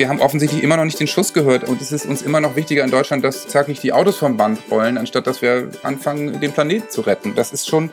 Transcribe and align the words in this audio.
Wir 0.00 0.08
haben 0.08 0.22
offensichtlich 0.22 0.62
immer 0.62 0.78
noch 0.78 0.86
nicht 0.86 0.98
den 0.98 1.08
Schuss 1.08 1.34
gehört 1.34 1.68
und 1.68 1.82
es 1.82 1.92
ist 1.92 2.06
uns 2.06 2.22
immer 2.22 2.40
noch 2.40 2.56
wichtiger 2.56 2.82
in 2.82 2.90
Deutschland, 2.90 3.22
dass 3.22 3.46
zackig 3.46 3.80
die 3.80 3.92
Autos 3.92 4.16
vom 4.16 4.38
Band 4.38 4.58
rollen, 4.70 4.96
anstatt 4.96 5.26
dass 5.26 5.42
wir 5.42 5.68
anfangen, 5.82 6.40
den 6.40 6.52
Planeten 6.52 6.88
zu 6.88 7.02
retten. 7.02 7.34
Das 7.34 7.52
ist 7.52 7.68
schon 7.68 7.90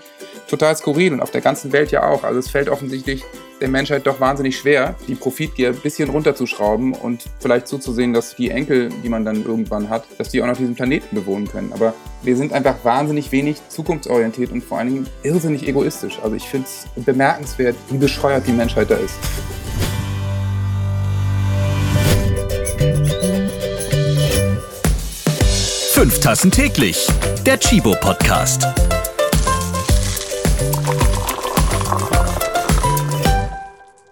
total 0.47 0.73
skurril 0.77 1.11
und 1.11 1.19
auf 1.19 1.31
der 1.31 1.41
ganzen 1.41 1.73
Welt 1.73 1.91
ja 1.91 2.07
auch. 2.07 2.23
Also 2.23 2.39
es 2.39 2.49
fällt 2.49 2.69
offensichtlich 2.69 3.25
der 3.59 3.67
Menschheit 3.67 4.07
doch 4.07 4.21
wahnsinnig 4.21 4.57
schwer, 4.57 4.95
die 5.09 5.15
Profitgier 5.15 5.71
ein 5.71 5.75
bisschen 5.75 6.09
runterzuschrauben 6.09 6.93
und 6.93 7.25
vielleicht 7.41 7.67
zuzusehen, 7.67 8.13
dass 8.13 8.37
die 8.37 8.51
Enkel, 8.51 8.87
die 9.03 9.09
man 9.09 9.25
dann 9.25 9.43
irgendwann 9.43 9.89
hat, 9.89 10.05
dass 10.17 10.29
die 10.29 10.41
auch 10.41 10.47
noch 10.47 10.55
diesen 10.55 10.75
Planeten 10.75 11.13
bewohnen 11.13 11.49
können. 11.49 11.73
Aber 11.73 11.93
wir 12.23 12.37
sind 12.37 12.53
einfach 12.53 12.75
wahnsinnig 12.83 13.33
wenig 13.33 13.57
zukunftsorientiert 13.67 14.53
und 14.53 14.63
vor 14.63 14.77
allen 14.79 14.93
Dingen 14.93 15.07
irrsinnig 15.23 15.67
egoistisch. 15.67 16.19
Also 16.23 16.37
ich 16.37 16.47
finde 16.47 16.67
es 16.67 16.85
bemerkenswert, 17.03 17.75
wie 17.89 17.97
bescheuert 17.97 18.47
die 18.47 18.53
Menschheit 18.53 18.89
da 18.89 18.95
ist. 18.95 19.15
Fünf 25.97 26.19
Tassen 26.19 26.51
täglich. 26.51 27.07
Der 27.43 27.59
Chibo 27.59 27.95
Podcast. 27.99 28.63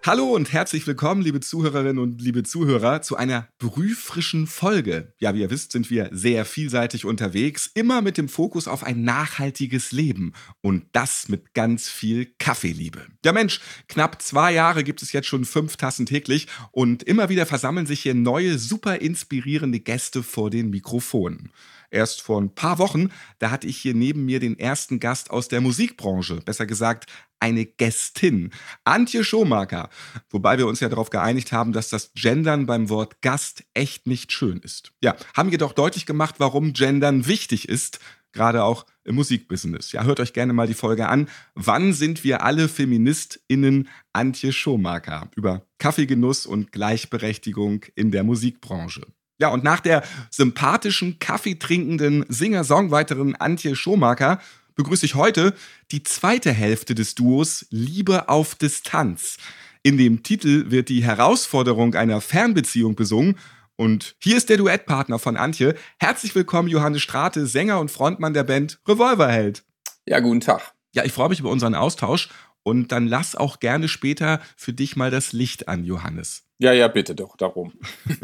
Hallo 0.04 0.34
und 0.34 0.52
herzlich 0.52 0.88
willkommen, 0.88 1.22
liebe 1.22 1.42
Zuhörerinnen 1.42 2.00
und 2.00 2.24
liebe 2.24 2.42
Zuhörer, 2.42 3.04
zu 3.04 3.18
einer 3.18 3.50
brühfrischen 3.60 4.48
Folge. 4.48 5.14
Ja, 5.20 5.36
wie 5.36 5.42
ihr 5.42 5.52
wisst, 5.52 5.74
sind 5.74 5.92
wir 5.92 6.10
sehr 6.12 6.46
vielseitig 6.46 7.06
unterwegs, 7.06 7.70
immer 7.76 8.02
mit 8.02 8.18
dem 8.18 8.30
Fokus 8.30 8.68
auf 8.68 8.84
ein 8.84 9.04
nachhaltiges 9.04 9.92
Leben 9.92 10.34
und 10.62 10.86
das 10.92 11.30
mit 11.30 11.54
ganz 11.54 11.88
viel 11.88 12.34
Kaffeeliebe. 12.40 13.06
Ja 13.24 13.32
Mensch, 13.32 13.62
knapp 13.88 14.24
zwei 14.24 14.54
Jahre 14.54 14.84
gibt 14.84 15.04
es 15.04 15.12
jetzt 15.12 15.28
schon 15.28 15.46
fünf 15.46 15.78
Tassen 15.78 16.08
täglich 16.08 16.48
und 16.72 17.04
immer 17.04 17.30
wieder 17.30 17.46
versammeln 17.46 17.86
sich 17.86 18.02
hier 18.02 18.16
neue, 18.16 18.58
super 18.58 19.02
inspirierende 19.02 19.80
Gäste 19.80 20.24
vor 20.24 20.50
den 20.50 20.72
Mikrofonen 20.72 21.52
erst 21.96 22.22
vor 22.22 22.40
ein 22.40 22.54
paar 22.54 22.78
Wochen, 22.78 23.10
da 23.40 23.50
hatte 23.50 23.66
ich 23.66 23.78
hier 23.78 23.96
neben 23.96 24.26
mir 24.26 24.40
den 24.40 24.60
ersten 24.60 25.00
Gast 25.00 25.32
aus 25.32 25.48
der 25.48 25.62
Musikbranche, 25.62 26.42
besser 26.42 26.66
gesagt 26.66 27.08
eine 27.40 27.66
Gästin, 27.66 28.52
Antje 28.84 29.24
Schomaker. 29.24 29.90
Wobei 30.30 30.58
wir 30.58 30.68
uns 30.68 30.80
ja 30.80 30.90
darauf 30.90 31.10
geeinigt 31.10 31.52
haben, 31.52 31.74
dass 31.74 31.90
das 31.90 32.12
Gendern 32.14 32.66
beim 32.66 32.90
Wort 32.90 33.22
Gast 33.22 33.64
echt 33.74 34.08
nicht 34.08 34.32
schön 34.32 34.60
ist. 34.60 34.92
Ja, 35.02 35.16
haben 35.36 35.50
jedoch 35.50 35.74
deutlich 35.74 36.06
gemacht, 36.06 36.36
warum 36.38 36.74
Gendern 36.74 37.28
wichtig 37.28 37.70
ist, 37.70 38.00
gerade 38.32 38.64
auch 38.64 38.86
im 39.04 39.16
Musikbusiness. 39.16 39.92
Ja, 39.92 40.04
hört 40.04 40.20
euch 40.20 40.34
gerne 40.34 40.54
mal 40.54 40.68
die 40.68 40.74
Folge 40.74 41.08
an. 41.08 41.30
Wann 41.54 41.94
sind 41.94 42.24
wir 42.24 42.44
alle 42.44 42.68
FeministInnen 42.68 43.88
Antje 44.14 44.52
Schomaker? 44.52 45.30
Über 45.36 45.66
Kaffeegenuss 45.78 46.46
und 46.46 46.72
Gleichberechtigung 46.72 47.86
in 47.96 48.12
der 48.12 48.24
Musikbranche. 48.24 49.02
Ja, 49.38 49.50
und 49.50 49.64
nach 49.64 49.82
der 49.82 50.04
sympathischen, 50.30 51.20
kaffeetrinkenden 51.20 52.26
Singer-Songwriterin 52.30 53.36
Antje 53.36 53.76
Schomaker 53.76 54.40
begrüße 54.76 55.06
ich 55.06 55.16
heute 55.16 55.54
die 55.92 56.04
zweite 56.04 56.52
Hälfte 56.52 56.96
des 56.96 57.16
Duos 57.16 57.66
Liebe 57.70 58.30
auf 58.30 58.56
Distanz. 58.56 59.38
In 59.84 59.98
dem 59.98 60.24
Titel 60.24 60.72
wird 60.72 60.90
die 60.90 61.04
Herausforderung 61.04 61.96
einer 61.96 62.22
Fernbeziehung 62.22 62.96
besungen. 62.96 63.38
Und 63.76 64.16
hier 64.20 64.38
ist 64.38 64.50
der 64.50 64.58
Duettpartner 64.58 65.20
von 65.20 65.38
Antje. 65.38 65.76
Herzlich 66.00 66.34
willkommen, 66.34 66.70
Johannes 66.70 67.02
Strate, 67.02 67.46
Sänger 67.46 67.80
und 67.80 67.92
Frontmann 67.92 68.34
der 68.34 68.46
Band 68.46 68.80
Revolverheld. 68.88 69.64
Ja, 70.06 70.22
guten 70.22 70.40
Tag. 70.40 70.74
Ja, 70.94 71.04
ich 71.04 71.12
freue 71.12 71.30
mich 71.30 71.42
über 71.42 71.50
unseren 71.50 71.76
Austausch. 71.76 72.30
Und 72.64 72.92
dann 72.92 73.06
lass 73.06 73.36
auch 73.36 73.60
gerne 73.60 73.88
später 73.88 74.42
für 74.56 74.74
dich 74.74 74.96
mal 74.96 75.12
das 75.12 75.34
Licht 75.34 75.68
an, 75.68 75.84
Johannes. 75.84 76.46
Ja, 76.58 76.72
ja, 76.72 76.88
bitte 76.88 77.14
doch, 77.14 77.38
darum. 77.38 77.74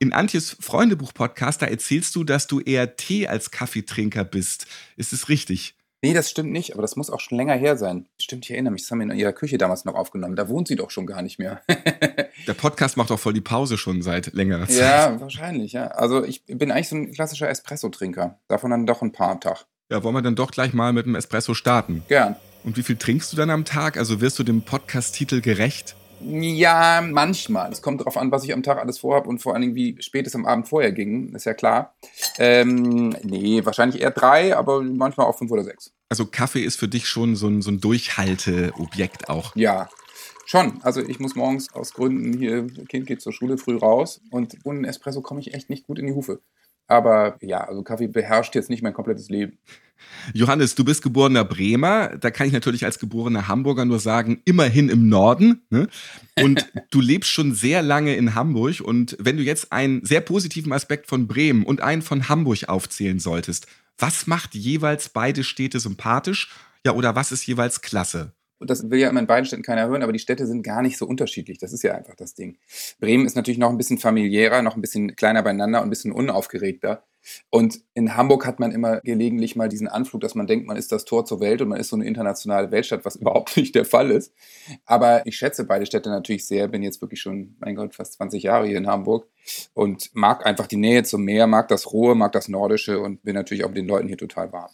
In 0.00 0.12
Antjes 0.12 0.56
Freundebuch-Podcast, 0.60 1.60
da 1.60 1.66
erzählst 1.66 2.14
du, 2.14 2.22
dass 2.22 2.46
du 2.46 2.60
eher 2.60 2.94
Tee 2.94 3.26
als 3.26 3.50
Kaffeetrinker 3.50 4.22
bist. 4.22 4.68
Ist 4.96 5.12
es 5.12 5.28
richtig? 5.28 5.74
Nee, 6.02 6.14
das 6.14 6.30
stimmt 6.30 6.52
nicht, 6.52 6.74
aber 6.74 6.82
das 6.82 6.94
muss 6.94 7.10
auch 7.10 7.18
schon 7.18 7.36
länger 7.36 7.54
her 7.54 7.76
sein. 7.76 8.06
Stimmt, 8.20 8.44
ich 8.44 8.52
erinnere 8.52 8.72
mich, 8.72 8.82
das 8.82 8.92
haben 8.92 9.00
wir 9.00 9.10
in 9.10 9.18
ihrer 9.18 9.32
Küche 9.32 9.58
damals 9.58 9.84
noch 9.84 9.96
aufgenommen. 9.96 10.36
Da 10.36 10.48
wohnt 10.48 10.68
sie 10.68 10.76
doch 10.76 10.92
schon 10.92 11.04
gar 11.04 11.20
nicht 11.22 11.40
mehr. 11.40 11.62
Der 12.46 12.54
Podcast 12.54 12.96
macht 12.96 13.10
doch 13.10 13.18
voll 13.18 13.32
die 13.32 13.40
Pause 13.40 13.76
schon 13.76 14.00
seit 14.00 14.32
längerer 14.34 14.68
Zeit. 14.68 14.78
Ja, 14.78 15.20
wahrscheinlich, 15.20 15.72
ja. 15.72 15.88
Also 15.88 16.22
ich 16.22 16.44
bin 16.46 16.70
eigentlich 16.70 16.90
so 16.90 16.94
ein 16.94 17.10
klassischer 17.10 17.48
Espresso-Trinker. 17.48 18.38
Davon 18.46 18.70
dann 18.70 18.86
doch 18.86 19.02
ein 19.02 19.10
paar 19.10 19.30
am 19.30 19.40
Tag. 19.40 19.66
Ja, 19.90 20.04
wollen 20.04 20.14
wir 20.14 20.22
dann 20.22 20.36
doch 20.36 20.52
gleich 20.52 20.72
mal 20.72 20.92
mit 20.92 21.06
dem 21.06 21.16
Espresso 21.16 21.54
starten? 21.54 22.04
Gern. 22.06 22.36
Und 22.62 22.76
wie 22.76 22.84
viel 22.84 22.96
trinkst 22.96 23.32
du 23.32 23.36
dann 23.36 23.50
am 23.50 23.64
Tag? 23.64 23.96
Also 23.96 24.20
wirst 24.20 24.38
du 24.38 24.44
dem 24.44 24.62
Podcast-Titel 24.62 25.40
gerecht? 25.40 25.96
Ja, 26.20 27.00
manchmal. 27.02 27.70
Es 27.72 27.82
kommt 27.82 28.00
darauf 28.00 28.16
an, 28.16 28.30
was 28.30 28.44
ich 28.44 28.52
am 28.52 28.62
Tag 28.62 28.78
alles 28.78 28.98
vorhabe 28.98 29.28
und 29.28 29.40
vor 29.40 29.52
allen 29.52 29.62
Dingen, 29.62 29.74
wie 29.74 29.96
spät 30.00 30.26
es 30.26 30.34
am 30.34 30.46
Abend 30.46 30.68
vorher 30.68 30.92
ging. 30.92 31.34
Ist 31.34 31.44
ja 31.44 31.54
klar. 31.54 31.94
Ähm, 32.38 33.10
nee, 33.22 33.64
wahrscheinlich 33.64 34.00
eher 34.00 34.10
drei, 34.10 34.56
aber 34.56 34.82
manchmal 34.82 35.26
auch 35.26 35.38
fünf 35.38 35.50
oder 35.50 35.64
sechs. 35.64 35.92
Also 36.08 36.26
Kaffee 36.26 36.62
ist 36.62 36.76
für 36.76 36.88
dich 36.88 37.06
schon 37.08 37.36
so 37.36 37.48
ein, 37.48 37.62
so 37.62 37.70
ein 37.70 37.80
Durchhalteobjekt 37.80 39.28
auch. 39.28 39.54
Ja, 39.54 39.88
schon. 40.46 40.80
Also 40.82 41.00
ich 41.00 41.20
muss 41.20 41.34
morgens 41.36 41.72
aus 41.74 41.92
Gründen 41.92 42.38
hier, 42.38 42.66
Kind 42.88 43.06
geht 43.06 43.20
zur 43.20 43.32
Schule 43.32 43.58
früh 43.58 43.76
raus 43.76 44.20
und 44.30 44.56
ohne 44.64 44.88
Espresso 44.88 45.20
komme 45.20 45.40
ich 45.40 45.54
echt 45.54 45.70
nicht 45.70 45.86
gut 45.86 45.98
in 45.98 46.06
die 46.06 46.14
Hufe. 46.14 46.40
Aber 46.88 47.36
ja, 47.40 47.60
also 47.60 47.82
Kaffee 47.82 48.08
beherrscht 48.08 48.54
jetzt 48.54 48.70
nicht 48.70 48.82
mein 48.82 48.94
komplettes 48.94 49.28
Leben. 49.28 49.58
Johannes, 50.32 50.74
du 50.74 50.84
bist 50.84 51.02
geborener 51.02 51.44
Bremer. 51.44 52.16
Da 52.16 52.30
kann 52.30 52.46
ich 52.46 52.52
natürlich 52.52 52.84
als 52.84 52.98
geborener 52.98 53.48
Hamburger 53.48 53.84
nur 53.84 53.98
sagen, 53.98 54.40
immerhin 54.44 54.88
im 54.88 55.08
Norden. 55.08 55.62
Ne? 55.70 55.88
Und 56.40 56.66
du 56.90 57.00
lebst 57.00 57.30
schon 57.30 57.54
sehr 57.54 57.82
lange 57.82 58.16
in 58.16 58.34
Hamburg. 58.34 58.80
Und 58.80 59.16
wenn 59.20 59.36
du 59.36 59.42
jetzt 59.42 59.72
einen 59.72 60.04
sehr 60.04 60.20
positiven 60.20 60.72
Aspekt 60.72 61.06
von 61.06 61.26
Bremen 61.26 61.64
und 61.64 61.80
einen 61.80 62.02
von 62.02 62.28
Hamburg 62.28 62.68
aufzählen 62.68 63.18
solltest, 63.18 63.66
was 63.98 64.26
macht 64.26 64.54
jeweils 64.54 65.08
beide 65.08 65.44
Städte 65.44 65.80
sympathisch? 65.80 66.50
Ja, 66.86 66.92
oder 66.92 67.16
was 67.16 67.32
ist 67.32 67.46
jeweils 67.46 67.80
klasse? 67.80 68.32
Und 68.58 68.70
das 68.70 68.90
will 68.90 68.98
ja 68.98 69.08
immer 69.08 69.20
in 69.20 69.26
beiden 69.26 69.44
Städten 69.44 69.62
keiner 69.62 69.88
hören, 69.88 70.02
aber 70.02 70.12
die 70.12 70.18
Städte 70.18 70.46
sind 70.46 70.62
gar 70.62 70.82
nicht 70.82 70.98
so 70.98 71.06
unterschiedlich. 71.06 71.58
Das 71.58 71.72
ist 71.72 71.82
ja 71.82 71.94
einfach 71.94 72.14
das 72.16 72.34
Ding. 72.34 72.58
Bremen 72.98 73.26
ist 73.26 73.36
natürlich 73.36 73.58
noch 73.58 73.70
ein 73.70 73.78
bisschen 73.78 73.98
familiärer, 73.98 74.62
noch 74.62 74.76
ein 74.76 74.80
bisschen 74.80 75.14
kleiner 75.16 75.42
beieinander 75.42 75.80
und 75.80 75.86
ein 75.86 75.90
bisschen 75.90 76.12
unaufgeregter. 76.12 77.04
Und 77.50 77.80
in 77.94 78.16
Hamburg 78.16 78.46
hat 78.46 78.60
man 78.60 78.72
immer 78.72 79.00
gelegentlich 79.00 79.56
mal 79.56 79.68
diesen 79.68 79.88
Anflug, 79.88 80.20
dass 80.20 80.34
man 80.34 80.46
denkt, 80.46 80.66
man 80.66 80.76
ist 80.76 80.92
das 80.92 81.04
Tor 81.04 81.24
zur 81.24 81.40
Welt 81.40 81.60
und 81.60 81.68
man 81.68 81.80
ist 81.80 81.88
so 81.88 81.96
eine 81.96 82.06
internationale 82.06 82.70
Weltstadt, 82.70 83.04
was 83.04 83.16
überhaupt 83.16 83.56
nicht 83.56 83.74
der 83.74 83.84
Fall 83.84 84.10
ist. 84.10 84.32
Aber 84.84 85.26
ich 85.26 85.36
schätze 85.36 85.64
beide 85.64 85.86
Städte 85.86 86.10
natürlich 86.10 86.46
sehr, 86.46 86.68
bin 86.68 86.82
jetzt 86.82 87.00
wirklich 87.00 87.20
schon, 87.20 87.56
mein 87.60 87.74
Gott, 87.74 87.94
fast 87.94 88.14
20 88.14 88.42
Jahre 88.42 88.66
hier 88.66 88.78
in 88.78 88.86
Hamburg 88.86 89.28
und 89.74 90.10
mag 90.14 90.46
einfach 90.46 90.66
die 90.66 90.76
Nähe 90.76 91.02
zum 91.04 91.24
Meer, 91.24 91.46
mag 91.46 91.68
das 91.68 91.92
Rohe, 91.92 92.14
mag 92.14 92.32
das 92.32 92.48
Nordische 92.48 93.00
und 93.00 93.22
bin 93.22 93.34
natürlich 93.34 93.64
auch 93.64 93.68
mit 93.68 93.78
den 93.78 93.86
Leuten 93.86 94.08
hier 94.08 94.18
total 94.18 94.52
warm. 94.52 94.70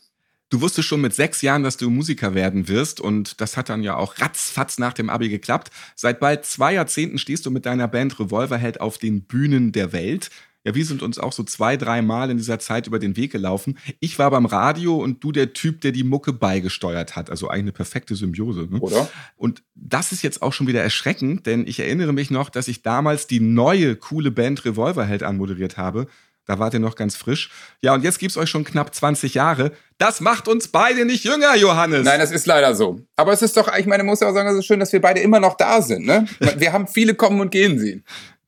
Du 0.54 0.60
wusstest 0.60 0.86
schon 0.86 1.00
mit 1.00 1.12
sechs 1.12 1.42
Jahren, 1.42 1.64
dass 1.64 1.78
du 1.78 1.90
Musiker 1.90 2.32
werden 2.32 2.68
wirst 2.68 3.00
und 3.00 3.40
das 3.40 3.56
hat 3.56 3.68
dann 3.70 3.82
ja 3.82 3.96
auch 3.96 4.20
ratzfatz 4.20 4.78
nach 4.78 4.92
dem 4.92 5.10
Abi 5.10 5.28
geklappt. 5.28 5.72
Seit 5.96 6.20
bald 6.20 6.44
zwei 6.44 6.74
Jahrzehnten 6.74 7.18
stehst 7.18 7.44
du 7.44 7.50
mit 7.50 7.66
deiner 7.66 7.88
Band 7.88 8.20
Revolverhead 8.20 8.80
auf 8.80 8.98
den 8.98 9.22
Bühnen 9.22 9.72
der 9.72 9.92
Welt. 9.92 10.30
Ja, 10.62 10.76
wir 10.76 10.84
sind 10.84 11.02
uns 11.02 11.18
auch 11.18 11.32
so 11.32 11.42
zwei, 11.42 11.76
drei 11.76 12.02
Mal 12.02 12.30
in 12.30 12.36
dieser 12.36 12.60
Zeit 12.60 12.86
über 12.86 13.00
den 13.00 13.16
Weg 13.16 13.32
gelaufen. 13.32 13.78
Ich 13.98 14.16
war 14.20 14.30
beim 14.30 14.46
Radio 14.46 14.94
und 14.94 15.24
du 15.24 15.32
der 15.32 15.54
Typ, 15.54 15.80
der 15.80 15.90
die 15.90 16.04
Mucke 16.04 16.32
beigesteuert 16.32 17.16
hat. 17.16 17.30
Also 17.30 17.48
eigentlich 17.48 17.62
eine 17.62 17.72
perfekte 17.72 18.14
Symbiose. 18.14 18.68
Ne? 18.70 18.78
Oder? 18.78 19.10
Und 19.36 19.64
das 19.74 20.12
ist 20.12 20.22
jetzt 20.22 20.40
auch 20.40 20.52
schon 20.52 20.68
wieder 20.68 20.84
erschreckend, 20.84 21.46
denn 21.46 21.66
ich 21.66 21.80
erinnere 21.80 22.12
mich 22.12 22.30
noch, 22.30 22.48
dass 22.48 22.68
ich 22.68 22.82
damals 22.82 23.26
die 23.26 23.40
neue 23.40 23.96
coole 23.96 24.30
Band 24.30 24.64
Revolverheld 24.64 25.24
anmoderiert 25.24 25.78
habe. 25.78 26.06
Da 26.46 26.58
wart 26.58 26.74
ihr 26.74 26.80
noch 26.80 26.94
ganz 26.94 27.16
frisch. 27.16 27.50
Ja, 27.80 27.94
und 27.94 28.04
jetzt 28.04 28.18
gibt's 28.18 28.36
euch 28.36 28.50
schon 28.50 28.64
knapp 28.64 28.94
20 28.94 29.34
Jahre. 29.34 29.72
Das 29.98 30.20
macht 30.20 30.46
uns 30.48 30.68
beide 30.68 31.04
nicht 31.04 31.24
jünger, 31.24 31.56
Johannes. 31.56 32.04
Nein, 32.04 32.20
das 32.20 32.30
ist 32.30 32.46
leider 32.46 32.74
so. 32.74 33.00
Aber 33.16 33.32
es 33.32 33.40
ist 33.42 33.56
doch, 33.56 33.74
ich 33.76 33.86
meine, 33.86 34.04
muss 34.04 34.20
ja 34.20 34.28
auch 34.28 34.34
sagen, 34.34 34.48
es 34.48 34.58
ist 34.58 34.66
schön, 34.66 34.80
dass 34.80 34.92
wir 34.92 35.00
beide 35.00 35.20
immer 35.20 35.40
noch 35.40 35.56
da 35.56 35.80
sind. 35.80 36.04
Ne? 36.04 36.26
Wir 36.56 36.72
haben 36.72 36.86
viele 36.86 37.14
kommen 37.14 37.40
und 37.40 37.50
gehen 37.50 37.78
sehen. 37.78 38.04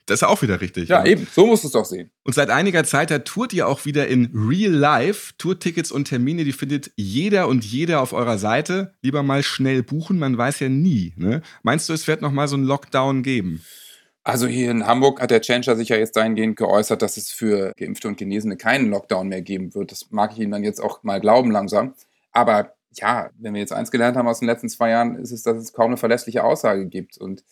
Das 0.07 0.23
ist 0.23 0.29
auch 0.29 0.41
wieder 0.41 0.61
richtig. 0.61 0.89
Ja, 0.89 1.05
ja, 1.05 1.11
eben. 1.11 1.27
So 1.33 1.47
musst 1.47 1.65
du 1.65 1.69
es 1.69 1.73
doch 1.73 1.85
sehen. 1.85 2.11
Und 2.23 2.35
seit 2.35 2.49
einiger 2.49 2.85
Zeit, 2.85 3.11
da 3.11 3.19
tourt 3.19 3.53
ihr 3.53 3.67
auch 3.67 3.85
wieder 3.87 4.07
in 4.07 4.31
Real 4.33 4.73
Life. 4.73 5.33
Tourtickets 5.37 5.91
und 5.91 6.05
Termine, 6.05 6.45
die 6.45 6.53
findet 6.53 6.93
jeder 6.95 7.49
und 7.49 7.65
jeder 7.65 8.01
auf 8.01 8.13
eurer 8.13 8.39
Seite. 8.39 8.95
Lieber 9.03 9.25
mal 9.25 9.43
schnell 9.43 9.83
buchen, 9.83 10.21
man 10.21 10.39
weiß 10.39 10.61
ja 10.61 10.69
nie. 10.69 11.13
Ne? 11.17 11.43
Meinst 11.65 11.89
du, 11.89 11.93
es 11.93 12.07
wird 12.07 12.23
noch 12.23 12.31
mal 12.31 12.47
so 12.47 12.55
einen 12.55 12.65
Lockdown 12.65 13.25
geben? 13.25 13.65
Also 14.27 14.49
hier 14.49 14.73
in 14.73 14.85
Hamburg 14.85 15.21
hat 15.21 15.31
der 15.31 15.41
Changer 15.41 15.77
sich 15.77 15.91
ja 15.91 15.97
jetzt 15.97 16.17
dahingehend 16.17 16.57
geäußert, 16.57 17.01
dass 17.01 17.17
es 17.17 17.31
für 17.31 17.73
Geimpfte 17.77 18.09
und 18.09 18.17
Genesene 18.17 18.57
keinen 18.57 18.91
Lockdown 18.91 19.29
mehr 19.29 19.41
geben 19.41 19.73
wird. 19.73 19.93
Das 19.93 20.11
mag 20.11 20.33
ich 20.33 20.41
Ihnen 20.41 20.51
dann 20.51 20.65
jetzt 20.65 20.81
auch 20.81 21.05
mal 21.05 21.21
glauben 21.21 21.53
langsam. 21.53 21.95
Aber 22.33 22.73
ja, 22.91 23.31
wenn 23.39 23.55
wir 23.55 23.61
jetzt 23.61 23.73
eins 23.73 23.93
gelernt 23.93 24.17
haben 24.17 24.27
aus 24.27 24.41
den 24.41 24.49
letzten 24.49 24.69
zwei 24.69 24.91
Jahren, 24.91 25.15
ist 25.15 25.31
es, 25.31 25.45
dass 25.45 25.57
es 25.59 25.73
kaum 25.73 25.91
eine 25.93 25.97
verlässliche 25.97 26.43
Aussage 26.43 26.87
gibt. 26.87 27.17
Und 27.19 27.45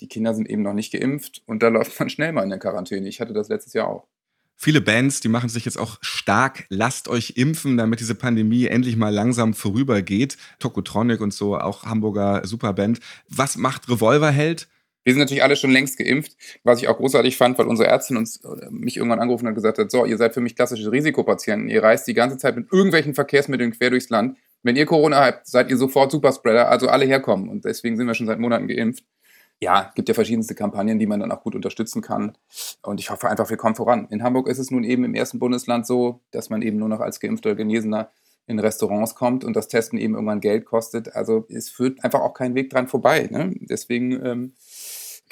die 0.00 0.06
Kinder 0.06 0.32
sind 0.32 0.48
eben 0.48 0.62
noch 0.62 0.74
nicht 0.74 0.92
geimpft 0.92 1.42
und 1.46 1.60
da 1.60 1.66
läuft 1.66 1.98
man 1.98 2.08
schnell 2.08 2.30
mal 2.30 2.44
in 2.44 2.50
der 2.50 2.60
Quarantäne. 2.60 3.08
Ich 3.08 3.20
hatte 3.20 3.32
das 3.32 3.48
letztes 3.48 3.72
Jahr 3.72 3.88
auch. 3.88 4.06
Viele 4.54 4.80
Bands, 4.80 5.18
die 5.22 5.28
machen 5.28 5.48
sich 5.48 5.64
jetzt 5.64 5.76
auch 5.76 5.98
stark, 6.02 6.66
lasst 6.68 7.08
euch 7.08 7.32
impfen, 7.34 7.76
damit 7.76 7.98
diese 7.98 8.14
Pandemie 8.14 8.66
endlich 8.66 8.96
mal 8.96 9.12
langsam 9.12 9.54
vorübergeht. 9.54 10.36
Tokotronic 10.60 11.20
und 11.20 11.34
so, 11.34 11.58
auch 11.58 11.82
Hamburger 11.82 12.46
Superband. 12.46 13.00
Was 13.28 13.56
macht 13.56 13.88
Revolverheld? 13.88 14.68
Wir 15.04 15.12
sind 15.12 15.20
natürlich 15.20 15.42
alle 15.42 15.56
schon 15.56 15.70
längst 15.70 15.98
geimpft, 15.98 16.36
was 16.62 16.80
ich 16.80 16.88
auch 16.88 16.96
großartig 16.96 17.36
fand, 17.36 17.58
weil 17.58 17.66
unsere 17.66 17.88
Ärztin 17.88 18.16
uns 18.16 18.40
mich 18.70 18.96
irgendwann 18.96 19.20
angerufen 19.20 19.46
hat 19.46 19.50
und 19.50 19.56
gesagt 19.56 19.78
hat, 19.78 19.90
so, 19.90 20.04
ihr 20.04 20.16
seid 20.16 20.34
für 20.34 20.40
mich 20.40 20.54
klassische 20.54 20.92
Risikopatienten, 20.92 21.68
ihr 21.68 21.82
reist 21.82 22.06
die 22.06 22.14
ganze 22.14 22.38
Zeit 22.38 22.56
mit 22.56 22.72
irgendwelchen 22.72 23.14
Verkehrsmitteln 23.14 23.72
quer 23.72 23.90
durchs 23.90 24.10
Land. 24.10 24.36
Wenn 24.62 24.76
ihr 24.76 24.86
Corona 24.86 25.24
habt, 25.24 25.46
seid 25.46 25.70
ihr 25.70 25.76
sofort 25.76 26.12
Superspreader, 26.12 26.68
also 26.68 26.88
alle 26.88 27.04
herkommen. 27.04 27.48
Und 27.48 27.64
deswegen 27.64 27.96
sind 27.96 28.06
wir 28.06 28.14
schon 28.14 28.28
seit 28.28 28.38
Monaten 28.38 28.68
geimpft. 28.68 29.04
Ja, 29.60 29.92
gibt 29.94 30.08
ja 30.08 30.14
verschiedenste 30.14 30.54
Kampagnen, 30.54 30.98
die 30.98 31.06
man 31.06 31.20
dann 31.20 31.30
auch 31.30 31.42
gut 31.42 31.54
unterstützen 31.54 32.02
kann. 32.02 32.36
Und 32.82 33.00
ich 33.00 33.10
hoffe 33.10 33.28
einfach, 33.28 33.48
wir 33.50 33.56
kommen 33.56 33.76
voran. 33.76 34.08
In 34.10 34.22
Hamburg 34.22 34.48
ist 34.48 34.58
es 34.58 34.70
nun 34.70 34.84
eben 34.84 35.04
im 35.04 35.14
ersten 35.14 35.38
Bundesland 35.38 35.86
so, 35.86 36.20
dass 36.30 36.50
man 36.50 36.62
eben 36.62 36.78
nur 36.78 36.88
noch 36.88 37.00
als 37.00 37.20
Geimpfter 37.20 37.54
Genesener 37.54 38.10
in 38.46 38.58
Restaurants 38.58 39.14
kommt 39.14 39.44
und 39.44 39.54
das 39.54 39.68
Testen 39.68 39.98
eben 39.98 40.14
irgendwann 40.14 40.40
Geld 40.40 40.64
kostet. 40.64 41.14
Also 41.14 41.46
es 41.48 41.68
führt 41.68 42.02
einfach 42.02 42.20
auch 42.20 42.34
kein 42.34 42.54
Weg 42.54 42.70
dran 42.70 42.88
vorbei. 42.88 43.28
Ne? 43.30 43.54
Deswegen 43.60 44.24
ähm, 44.24 44.54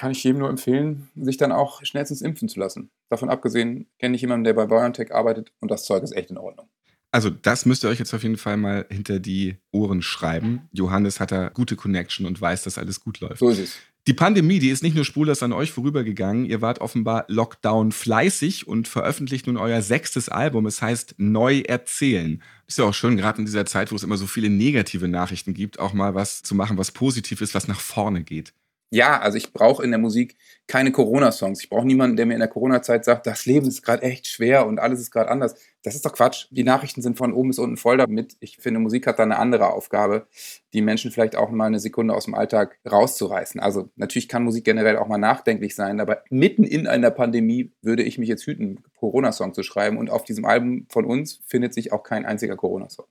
kann 0.00 0.12
ich 0.12 0.24
jedem 0.24 0.38
nur 0.38 0.48
empfehlen, 0.48 1.10
sich 1.14 1.36
dann 1.36 1.52
auch 1.52 1.84
schnellstens 1.84 2.22
impfen 2.22 2.48
zu 2.48 2.58
lassen. 2.58 2.90
Davon 3.10 3.28
abgesehen 3.28 3.86
kenne 3.98 4.16
ich 4.16 4.22
jemanden, 4.22 4.44
der 4.44 4.54
bei 4.54 4.64
BioNTech 4.64 5.14
arbeitet 5.14 5.52
und 5.60 5.70
das 5.70 5.84
Zeug 5.84 6.02
ist 6.02 6.16
echt 6.16 6.30
in 6.30 6.38
Ordnung. 6.38 6.70
Also 7.12 7.28
das 7.28 7.66
müsst 7.66 7.84
ihr 7.84 7.90
euch 7.90 7.98
jetzt 7.98 8.14
auf 8.14 8.22
jeden 8.22 8.38
Fall 8.38 8.56
mal 8.56 8.86
hinter 8.88 9.18
die 9.18 9.56
Ohren 9.72 10.00
schreiben. 10.00 10.62
Johannes 10.72 11.20
hat 11.20 11.32
da 11.32 11.50
gute 11.50 11.76
Connection 11.76 12.24
und 12.24 12.40
weiß, 12.40 12.62
dass 12.62 12.78
alles 12.78 13.00
gut 13.00 13.20
läuft. 13.20 13.40
So 13.40 13.50
ist 13.50 13.58
es. 13.58 13.76
Die 14.06 14.14
Pandemie, 14.14 14.58
die 14.58 14.70
ist 14.70 14.82
nicht 14.82 14.94
nur 14.94 15.04
spurlos 15.04 15.42
an 15.42 15.52
euch 15.52 15.70
vorübergegangen, 15.70 16.46
ihr 16.46 16.62
wart 16.62 16.80
offenbar 16.80 17.26
Lockdown 17.28 17.92
fleißig 17.92 18.66
und 18.66 18.88
veröffentlicht 18.88 19.48
nun 19.48 19.58
euer 19.58 19.82
sechstes 19.82 20.30
Album. 20.30 20.64
Es 20.64 20.80
heißt 20.80 21.16
Neu 21.18 21.60
erzählen. 21.60 22.42
Ist 22.66 22.78
ja 22.78 22.86
auch 22.86 22.94
schön, 22.94 23.18
gerade 23.18 23.40
in 23.40 23.44
dieser 23.44 23.66
Zeit, 23.66 23.92
wo 23.92 23.96
es 23.96 24.02
immer 24.02 24.16
so 24.16 24.26
viele 24.26 24.48
negative 24.48 25.08
Nachrichten 25.08 25.52
gibt, 25.52 25.78
auch 25.78 25.92
mal 25.92 26.14
was 26.14 26.42
zu 26.42 26.54
machen, 26.54 26.78
was 26.78 26.90
positiv 26.90 27.42
ist, 27.42 27.54
was 27.54 27.68
nach 27.68 27.80
vorne 27.80 28.24
geht 28.24 28.54
ja, 28.90 29.20
also 29.20 29.38
ich 29.38 29.52
brauche 29.52 29.82
in 29.84 29.90
der 29.90 29.98
Musik 30.00 30.36
keine 30.70 30.92
Corona-Songs. 30.92 31.64
Ich 31.64 31.68
brauche 31.68 31.84
niemanden, 31.84 32.16
der 32.16 32.26
mir 32.26 32.34
in 32.34 32.38
der 32.38 32.48
Corona-Zeit 32.48 33.04
sagt, 33.04 33.26
das 33.26 33.44
Leben 33.44 33.66
ist 33.66 33.82
gerade 33.82 34.04
echt 34.04 34.28
schwer 34.28 34.68
und 34.68 34.78
alles 34.78 35.00
ist 35.00 35.10
gerade 35.10 35.28
anders. 35.28 35.56
Das 35.82 35.96
ist 35.96 36.06
doch 36.06 36.12
Quatsch. 36.12 36.46
Die 36.50 36.62
Nachrichten 36.62 37.02
sind 37.02 37.18
von 37.18 37.32
oben 37.32 37.48
bis 37.48 37.58
unten 37.58 37.76
voll 37.76 37.96
damit. 37.96 38.36
Ich 38.38 38.58
finde, 38.58 38.78
Musik 38.78 39.08
hat 39.08 39.18
da 39.18 39.24
eine 39.24 39.40
andere 39.40 39.72
Aufgabe, 39.72 40.28
die 40.72 40.80
Menschen 40.80 41.10
vielleicht 41.10 41.34
auch 41.34 41.50
mal 41.50 41.66
eine 41.66 41.80
Sekunde 41.80 42.14
aus 42.14 42.26
dem 42.26 42.36
Alltag 42.36 42.78
rauszureißen. 42.88 43.60
Also 43.60 43.88
natürlich 43.96 44.28
kann 44.28 44.44
Musik 44.44 44.64
generell 44.64 44.96
auch 44.98 45.08
mal 45.08 45.18
nachdenklich 45.18 45.74
sein, 45.74 45.98
aber 45.98 46.22
mitten 46.30 46.62
in 46.62 46.86
einer 46.86 47.10
Pandemie 47.10 47.72
würde 47.82 48.04
ich 48.04 48.18
mich 48.18 48.28
jetzt 48.28 48.46
hüten, 48.46 48.84
Corona-Song 48.94 49.54
zu 49.54 49.64
schreiben. 49.64 49.98
Und 49.98 50.08
auf 50.08 50.22
diesem 50.22 50.44
Album 50.44 50.86
von 50.88 51.04
uns 51.04 51.40
findet 51.46 51.74
sich 51.74 51.92
auch 51.92 52.04
kein 52.04 52.24
einziger 52.24 52.54
Corona-Song. 52.54 53.06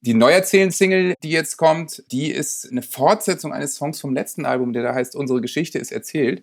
Die 0.00 0.14
Neuerzählen-Single, 0.14 1.14
die 1.22 1.30
jetzt 1.30 1.56
kommt, 1.56 2.02
die 2.10 2.32
ist 2.32 2.68
eine 2.68 2.82
Fortsetzung 2.82 3.52
eines 3.52 3.76
Songs 3.76 4.00
vom 4.00 4.12
letzten 4.12 4.44
Album, 4.44 4.72
der 4.72 4.82
da 4.82 4.92
heißt 4.92 5.14
Unsere 5.14 5.40
Geschichte 5.40 5.78
ist 5.78 5.92
erzählt. 5.92 6.42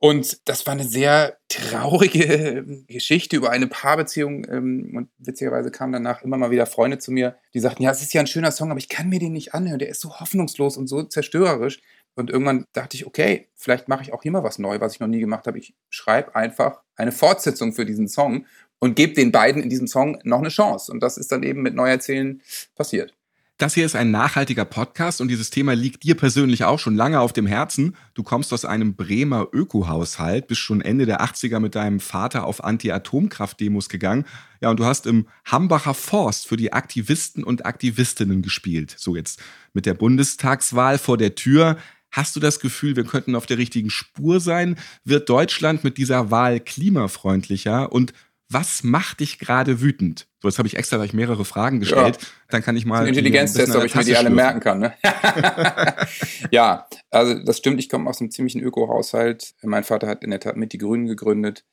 Und 0.00 0.48
das 0.48 0.64
war 0.64 0.74
eine 0.74 0.84
sehr 0.84 1.38
traurige 1.48 2.64
Geschichte 2.86 3.36
über 3.36 3.50
eine 3.50 3.66
Paarbeziehung. 3.66 4.46
Ähm, 4.48 4.92
und 4.96 5.08
witzigerweise 5.18 5.70
kamen 5.70 5.92
danach 5.92 6.22
immer 6.22 6.36
mal 6.36 6.52
wieder 6.52 6.66
Freunde 6.66 6.98
zu 6.98 7.10
mir, 7.10 7.36
die 7.52 7.60
sagten, 7.60 7.82
ja, 7.82 7.90
es 7.90 8.02
ist 8.02 8.14
ja 8.14 8.20
ein 8.20 8.28
schöner 8.28 8.52
Song, 8.52 8.70
aber 8.70 8.78
ich 8.78 8.88
kann 8.88 9.08
mir 9.08 9.18
den 9.18 9.32
nicht 9.32 9.54
anhören. 9.54 9.80
Der 9.80 9.88
ist 9.88 10.00
so 10.00 10.20
hoffnungslos 10.20 10.76
und 10.76 10.86
so 10.86 11.02
zerstörerisch. 11.02 11.80
Und 12.14 12.30
irgendwann 12.30 12.64
dachte 12.72 12.96
ich, 12.96 13.06
okay, 13.06 13.48
vielleicht 13.54 13.88
mache 13.88 14.02
ich 14.02 14.12
auch 14.12 14.22
hier 14.22 14.32
mal 14.32 14.44
was 14.44 14.58
neu, 14.58 14.80
was 14.80 14.94
ich 14.94 15.00
noch 15.00 15.08
nie 15.08 15.20
gemacht 15.20 15.46
habe. 15.46 15.58
Ich 15.58 15.74
schreibe 15.88 16.34
einfach 16.34 16.80
eine 16.96 17.12
Fortsetzung 17.12 17.72
für 17.72 17.84
diesen 17.84 18.08
Song 18.08 18.46
und 18.80 18.94
gebe 18.94 19.14
den 19.14 19.32
beiden 19.32 19.62
in 19.62 19.68
diesem 19.68 19.86
Song 19.86 20.18
noch 20.22 20.38
eine 20.38 20.48
Chance. 20.48 20.92
Und 20.92 21.00
das 21.00 21.16
ist 21.16 21.32
dann 21.32 21.42
eben 21.42 21.62
mit 21.62 21.74
Neuerzählen 21.74 22.40
passiert. 22.76 23.14
Das 23.58 23.74
hier 23.74 23.84
ist 23.84 23.96
ein 23.96 24.12
nachhaltiger 24.12 24.64
Podcast 24.64 25.20
und 25.20 25.26
dieses 25.26 25.50
Thema 25.50 25.74
liegt 25.74 26.04
dir 26.04 26.14
persönlich 26.14 26.62
auch 26.62 26.78
schon 26.78 26.94
lange 26.94 27.18
auf 27.18 27.32
dem 27.32 27.48
Herzen. 27.48 27.96
Du 28.14 28.22
kommst 28.22 28.52
aus 28.52 28.64
einem 28.64 28.94
Bremer 28.94 29.48
Ökohaushalt, 29.52 30.46
bist 30.46 30.60
schon 30.60 30.80
Ende 30.80 31.06
der 31.06 31.22
80er 31.22 31.58
mit 31.58 31.74
deinem 31.74 31.98
Vater 31.98 32.44
auf 32.44 32.62
Anti-Atomkraft-Demos 32.62 33.88
gegangen. 33.88 34.26
Ja, 34.60 34.70
und 34.70 34.78
du 34.78 34.84
hast 34.84 35.08
im 35.08 35.26
Hambacher 35.44 35.94
Forst 35.94 36.46
für 36.46 36.56
die 36.56 36.72
Aktivisten 36.72 37.42
und 37.42 37.66
Aktivistinnen 37.66 38.42
gespielt. 38.42 38.94
So 38.96 39.16
jetzt 39.16 39.42
mit 39.72 39.86
der 39.86 39.94
Bundestagswahl 39.94 40.96
vor 40.96 41.18
der 41.18 41.34
Tür. 41.34 41.78
Hast 42.12 42.36
du 42.36 42.40
das 42.40 42.60
Gefühl, 42.60 42.94
wir 42.94 43.04
könnten 43.04 43.34
auf 43.34 43.46
der 43.46 43.58
richtigen 43.58 43.90
Spur 43.90 44.38
sein? 44.38 44.78
Wird 45.04 45.28
Deutschland 45.28 45.82
mit 45.82 45.98
dieser 45.98 46.30
Wahl 46.30 46.60
klimafreundlicher? 46.60 47.90
Und 47.90 48.12
was 48.50 48.82
macht 48.82 49.20
dich 49.20 49.38
gerade 49.38 49.80
wütend? 49.80 50.26
So, 50.40 50.48
jetzt 50.48 50.58
habe 50.58 50.68
ich 50.68 50.76
extra 50.76 50.96
gleich 50.96 51.12
mehrere 51.12 51.44
Fragen 51.44 51.80
gestellt. 51.80 52.16
Ja. 52.20 52.28
Dann 52.48 52.62
kann 52.62 52.76
ich 52.76 52.86
mal. 52.86 53.02
Ein 53.02 53.08
Intelligenztest, 53.08 53.74
ob 53.76 53.84
ich 53.84 53.94
mir 53.94 54.04
die 54.04 54.16
alle 54.16 54.30
merken 54.30 54.60
kann. 54.60 54.78
Ne? 54.78 54.94
ja, 56.50 56.86
also 57.10 57.42
das 57.42 57.58
stimmt. 57.58 57.78
Ich 57.80 57.88
komme 57.88 58.08
aus 58.08 58.20
einem 58.20 58.30
ziemlichen 58.30 58.62
Öko-Haushalt. 58.62 59.54
Mein 59.62 59.84
Vater 59.84 60.06
hat 60.06 60.22
in 60.22 60.30
der 60.30 60.40
Tat 60.40 60.56
mit 60.56 60.72
die 60.72 60.78
Grünen 60.78 61.06
gegründet. 61.06 61.64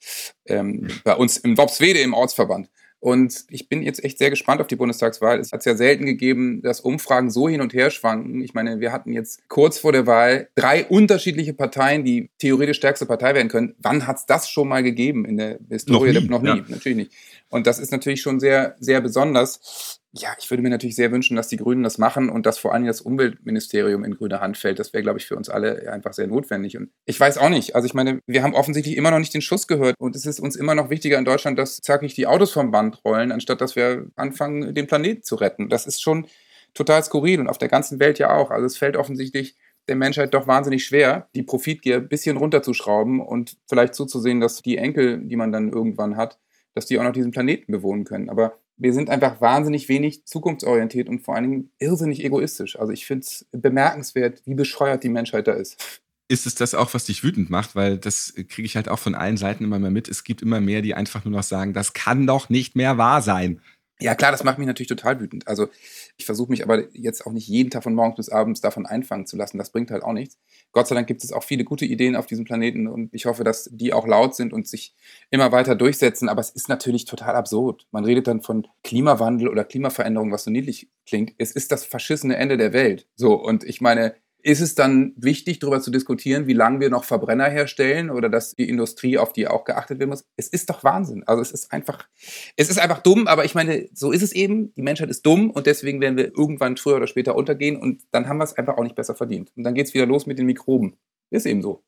Ähm, 0.46 0.90
bei 1.04 1.16
uns 1.16 1.38
im 1.38 1.58
Wopswede 1.58 2.00
im 2.00 2.14
Ortsverband. 2.14 2.70
Und 3.06 3.46
ich 3.52 3.70
bin 3.70 3.84
jetzt 3.84 4.04
echt 4.04 4.18
sehr 4.18 4.32
gespannt 4.32 4.62
auf 4.62 4.66
die 4.66 4.76
Bundestagswahl. 4.76 5.40
Es 5.40 5.52
hat 5.52 5.64
ja 5.64 5.76
selten 5.76 6.08
gegeben, 6.08 6.64
dass 6.64 6.80
Umfragen 6.80 7.30
so 7.30 7.48
hin 7.48 7.62
und 7.62 7.72
her 7.72 7.92
schwanken. 7.92 8.42
Ich 8.42 8.56
meine, 8.56 8.80
wir 8.80 8.92
hatten 8.92 9.14
jetzt 9.14 9.48
kurz 9.48 9.78
vor 9.78 9.92
der 9.92 10.08
Wahl 10.08 10.50
drei 10.56 10.86
unterschiedliche 10.86 11.54
Parteien, 11.54 12.04
die 12.04 12.32
theoretisch 12.40 12.78
stärkste 12.78 13.06
Partei 13.06 13.36
werden 13.36 13.48
können. 13.48 13.76
Wann 13.78 14.08
hat 14.08 14.18
es 14.18 14.26
das 14.26 14.50
schon 14.50 14.68
mal 14.70 14.82
gegeben 14.82 15.24
in 15.24 15.38
der 15.38 15.60
Historie? 15.70 16.14
Noch 16.14 16.22
nie, 16.22 16.30
noch 16.30 16.42
nie. 16.42 16.62
Ja. 16.62 16.66
natürlich 16.68 16.98
nicht. 16.98 17.12
Und 17.50 17.68
das 17.68 17.78
ist 17.78 17.92
natürlich 17.92 18.22
schon 18.22 18.40
sehr, 18.40 18.76
sehr 18.80 19.02
besonders 19.02 20.02
ja, 20.18 20.30
ich 20.40 20.50
würde 20.50 20.64
mir 20.64 20.70
natürlich 20.70 20.96
sehr 20.96 21.12
wünschen, 21.12 21.36
dass 21.36 21.50
die 21.50 21.58
Grünen 21.58 21.84
das 21.84 21.98
machen 21.98 22.30
und 22.30 22.46
dass 22.46 22.58
vor 22.58 22.74
allem 22.74 22.86
das 22.86 23.02
Umweltministerium 23.02 24.04
in 24.06 24.16
grüne 24.16 24.40
Hand 24.40 24.58
fällt. 24.58 24.80
Das 24.80 24.94
wäre, 24.94 25.04
glaube 25.04 25.20
ich, 25.20 25.26
für 25.26 25.36
uns 25.36 25.50
alle 25.50 25.92
einfach 25.92 26.14
sehr 26.14 26.28
notwendig. 26.28 26.78
Und 26.78 26.90
ich 27.06 27.20
weiß 27.20 27.38
auch 27.38 27.50
nicht. 27.50 27.76
Also 27.76 27.86
ich 27.86 27.94
meine, 27.94 28.20
wir 28.26 28.42
haben 28.42 28.56
offensichtlich 28.56 28.96
immer 28.96 29.12
noch 29.12 29.20
nicht 29.20 29.34
den 29.34 29.42
Schuss 29.42 29.68
gehört 29.68 29.96
und 30.00 30.16
es 30.16 30.26
ist 30.26 30.40
uns 30.40 30.56
immer 30.56 30.74
noch 30.74 30.90
wichtiger 30.90 31.18
in 31.18 31.26
Deutschland, 31.26 31.60
dass 31.60 31.78
zackig 31.78 32.14
die 32.16 32.28
Autos 32.28 32.52
vom 32.54 32.72
Band 32.72 33.04
rollen, 33.04 33.32
anstatt 33.32 33.60
dass 33.60 33.76
wir 33.76 34.08
anfangen, 34.16 34.74
den 34.74 34.88
Planeten 34.88 35.24
zu 35.24 35.36
retten. 35.36 35.70
Das 35.70 35.86
ist 35.86 36.02
schon 36.02 36.28
total 36.74 37.04
skurril 37.04 37.40
und 37.40 37.50
auf 37.50 37.58
der 37.58 37.70
ganzen 37.70 38.00
Welt 38.00 38.18
ja 38.18 38.34
auch. 38.34 38.52
Also 38.52 38.66
es 38.66 38.78
fällt 38.78 38.96
offensichtlich 38.96 39.56
der 39.88 39.96
Menschheit 39.96 40.34
doch 40.34 40.48
wahnsinnig 40.48 40.86
schwer, 40.86 41.30
die 41.36 41.44
Profitgier 41.44 41.98
ein 41.98 42.08
bisschen 42.08 42.38
runterzuschrauben 42.38 43.20
und 43.20 43.58
vielleicht 43.68 43.96
zuzusehen, 43.96 44.40
dass 44.40 44.62
die 44.62 44.78
Enkel, 44.78 45.20
die 45.20 45.36
man 45.36 45.52
dann 45.52 45.72
irgendwann 45.72 46.18
hat, 46.18 46.40
dass 46.74 46.86
die 46.86 47.00
auch 47.00 47.04
noch 47.04 47.12
diesen 47.12 47.32
Planeten 47.32 47.72
bewohnen 47.72 48.04
können. 48.04 48.30
Aber 48.30 48.60
wir 48.78 48.94
sind 48.94 49.10
einfach 49.10 49.42
wahnsinnig 49.42 49.88
wenig 49.90 50.26
zukunftsorientiert 50.26 51.08
und 51.08 51.22
vor 51.22 51.36
allen 51.36 51.50
Dingen 51.50 51.72
irrsinnig 51.80 52.24
egoistisch. 52.24 52.78
Also 52.78 52.92
ich 52.92 53.06
finde 53.06 53.26
es 53.26 53.46
bemerkenswert, 53.52 54.42
wie 54.46 54.56
bescheuert 54.56 55.04
die 55.04 55.10
Menschheit 55.10 55.48
da 55.48 55.54
ist. 55.54 56.02
Ist 56.28 56.48
es 56.48 56.56
das 56.56 56.74
auch, 56.74 56.94
was 56.94 57.06
dich 57.06 57.24
wütend 57.24 57.50
macht? 57.52 57.76
Weil 57.76 57.98
das 57.98 58.34
kriege 58.36 58.66
ich 58.66 58.76
halt 58.76 58.90
auch 58.90 58.98
von 58.98 59.14
allen 59.14 59.38
Seiten 59.38 59.64
immer 59.64 59.78
mehr 59.78 59.92
mit. 59.92 60.08
Es 60.08 60.24
gibt 60.24 60.42
immer 60.42 60.60
mehr, 60.60 60.82
die 60.82 60.96
einfach 60.96 61.24
nur 61.24 61.34
noch 61.34 61.44
sagen, 61.44 61.74
das 61.74 61.94
kann 61.94 62.26
doch 62.26 62.50
nicht 62.50 62.76
mehr 62.76 62.98
wahr 62.98 63.22
sein. 63.22 63.62
Ja, 64.02 64.14
klar, 64.14 64.32
das 64.34 64.44
macht 64.44 64.58
mich 64.58 64.68
natürlich 64.68 64.90
total 64.90 65.22
wütend. 65.22 65.48
Also 65.48 65.70
ich 66.18 66.26
versuche 66.26 66.52
mich 66.52 66.64
aber 66.64 66.94
jetzt 66.94 67.26
auch 67.26 67.32
nicht 67.32 67.48
jeden 67.48 67.70
Tag 67.70 67.84
von 67.84 67.96
morgens 67.96 68.18
bis 68.18 68.30
abends 68.30 68.60
davon 68.60 68.86
einfangen 68.86 69.26
zu 69.26 69.38
lassen. 69.38 69.58
Das 69.58 69.70
bringt 69.72 69.90
halt 69.90 70.04
auch 70.04 70.12
nichts. 70.12 70.38
Gott 70.74 70.88
sei 70.88 70.96
Dank 70.96 71.08
gibt 71.08 71.24
es 71.24 71.32
auch 71.32 71.44
viele 71.44 71.64
gute 71.64 71.86
Ideen 71.86 72.18
auf 72.18 72.26
diesem 72.26 72.44
Planeten 72.44 72.88
und 72.88 73.14
ich 73.14 73.26
hoffe, 73.26 73.46
dass 73.46 73.70
die 73.72 73.94
auch 73.94 74.06
laut 74.06 74.36
sind 74.36 74.52
und 74.52 74.68
sich 74.68 74.96
immer 75.30 75.54
weiter 75.54 75.76
durchsetzen. 75.76 76.28
Aber 76.28 76.42
es 76.42 76.50
ist 76.50 76.68
natürlich 76.68 77.06
total 77.06 77.36
absurd. 77.36 77.88
Man 77.92 78.04
redet 78.04 78.28
dann 78.28 78.42
von 78.42 78.68
Klimawandel 78.84 79.48
oder 79.48 79.64
Klimaveränderung, 79.64 80.30
was 80.34 80.44
so 80.44 80.52
niedlich 80.52 80.90
klingt. 81.06 81.34
Es 81.38 81.52
ist 81.54 81.72
das 81.72 81.86
verschissene 81.86 82.36
Ende 82.36 82.58
der 82.58 82.74
Welt. 82.74 83.08
So, 83.16 83.36
und 83.36 83.64
ich 83.64 83.80
meine, 83.80 84.14
ist 84.46 84.62
es 84.62 84.76
dann 84.76 85.14
wichtig, 85.18 85.58
darüber 85.58 85.82
zu 85.82 85.90
diskutieren, 85.90 86.46
wie 86.46 86.54
lange 86.54 86.80
wir 86.80 86.92
noch 86.92 87.04
Verbrenner 87.04 87.50
herstellen 87.50 88.12
oder 88.12 88.30
dass 88.30 88.54
die 88.54 88.70
Industrie 88.70 89.18
auf 89.18 89.34
die 89.34 89.48
auch 89.48 89.64
geachtet 89.64 89.98
werden 89.98 90.12
muss? 90.12 90.24
Es 90.38 90.48
ist 90.48 90.70
doch 90.70 90.84
Wahnsinn. 90.84 91.24
Also 91.26 91.42
es 91.42 91.50
ist 91.50 91.74
einfach, 91.74 92.08
es 92.56 92.70
ist 92.70 92.78
einfach 92.78 93.02
dumm, 93.02 93.26
aber 93.26 93.44
ich 93.44 93.56
meine, 93.56 93.90
so 93.94 94.12
ist 94.12 94.22
es 94.22 94.34
eben. 94.34 94.72
Die 94.76 94.84
Menschheit 94.84 95.10
ist 95.10 95.26
dumm 95.26 95.50
und 95.50 95.66
deswegen 95.66 96.00
werden 96.00 96.16
wir 96.16 96.26
irgendwann 96.38 96.78
früher 96.78 96.98
oder 96.98 97.08
später 97.08 97.36
untergehen 97.36 97.76
und 97.76 98.04
dann 98.12 98.30
haben 98.30 98.38
wir 98.38 98.44
es 98.44 98.54
einfach 98.54 98.78
auch 98.78 98.84
nicht 98.84 98.96
besser 98.96 99.16
verdient. 99.16 99.52
Und 99.56 99.64
dann 99.64 99.74
geht 99.74 99.88
es 99.88 99.96
wieder 99.96 100.06
los 100.06 100.28
mit 100.28 100.38
den 100.38 100.46
Mikroben. 100.46 100.96
Ist 101.32 101.48
eben 101.48 101.64
so 101.64 101.84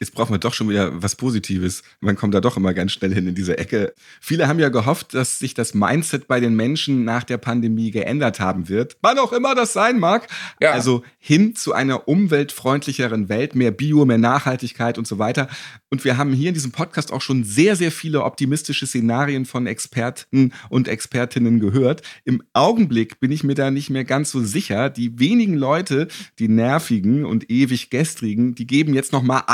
jetzt 0.00 0.14
brauchen 0.14 0.32
wir 0.32 0.38
doch 0.38 0.54
schon 0.54 0.68
wieder 0.68 1.02
was 1.02 1.16
Positives. 1.16 1.82
Man 2.00 2.16
kommt 2.16 2.34
da 2.34 2.40
doch 2.40 2.56
immer 2.56 2.74
ganz 2.74 2.92
schnell 2.92 3.14
hin 3.14 3.28
in 3.28 3.34
diese 3.34 3.58
Ecke. 3.58 3.94
Viele 4.20 4.48
haben 4.48 4.58
ja 4.58 4.68
gehofft, 4.68 5.14
dass 5.14 5.38
sich 5.38 5.54
das 5.54 5.74
Mindset 5.74 6.26
bei 6.26 6.40
den 6.40 6.54
Menschen 6.54 7.04
nach 7.04 7.24
der 7.24 7.38
Pandemie 7.38 7.90
geändert 7.90 8.40
haben 8.40 8.68
wird. 8.68 8.96
Wann 9.02 9.18
auch 9.18 9.32
immer 9.32 9.54
das 9.54 9.72
sein 9.72 9.98
mag. 9.98 10.28
Ja. 10.60 10.72
Also 10.72 11.02
hin 11.18 11.54
zu 11.54 11.72
einer 11.72 12.08
umweltfreundlicheren 12.08 13.28
Welt, 13.28 13.54
mehr 13.54 13.70
Bio, 13.70 14.04
mehr 14.04 14.18
Nachhaltigkeit 14.18 14.98
und 14.98 15.06
so 15.06 15.18
weiter. 15.18 15.48
Und 15.90 16.04
wir 16.04 16.16
haben 16.16 16.32
hier 16.32 16.48
in 16.48 16.54
diesem 16.54 16.72
Podcast 16.72 17.12
auch 17.12 17.20
schon 17.20 17.44
sehr, 17.44 17.76
sehr 17.76 17.92
viele 17.92 18.24
optimistische 18.24 18.86
Szenarien 18.86 19.44
von 19.44 19.66
Experten 19.66 20.52
und 20.68 20.88
Expertinnen 20.88 21.60
gehört. 21.60 22.02
Im 22.24 22.42
Augenblick 22.52 23.20
bin 23.20 23.30
ich 23.30 23.44
mir 23.44 23.54
da 23.54 23.70
nicht 23.70 23.90
mehr 23.90 24.04
ganz 24.04 24.30
so 24.30 24.42
sicher. 24.42 24.90
Die 24.90 25.18
wenigen 25.18 25.54
Leute, 25.54 26.08
die 26.38 26.48
nervigen 26.48 27.24
und 27.24 27.50
ewig 27.50 27.90
gestrigen, 27.90 28.54
die 28.54 28.66
geben 28.66 28.94
jetzt 28.94 29.12
noch 29.12 29.22
mal 29.22 29.44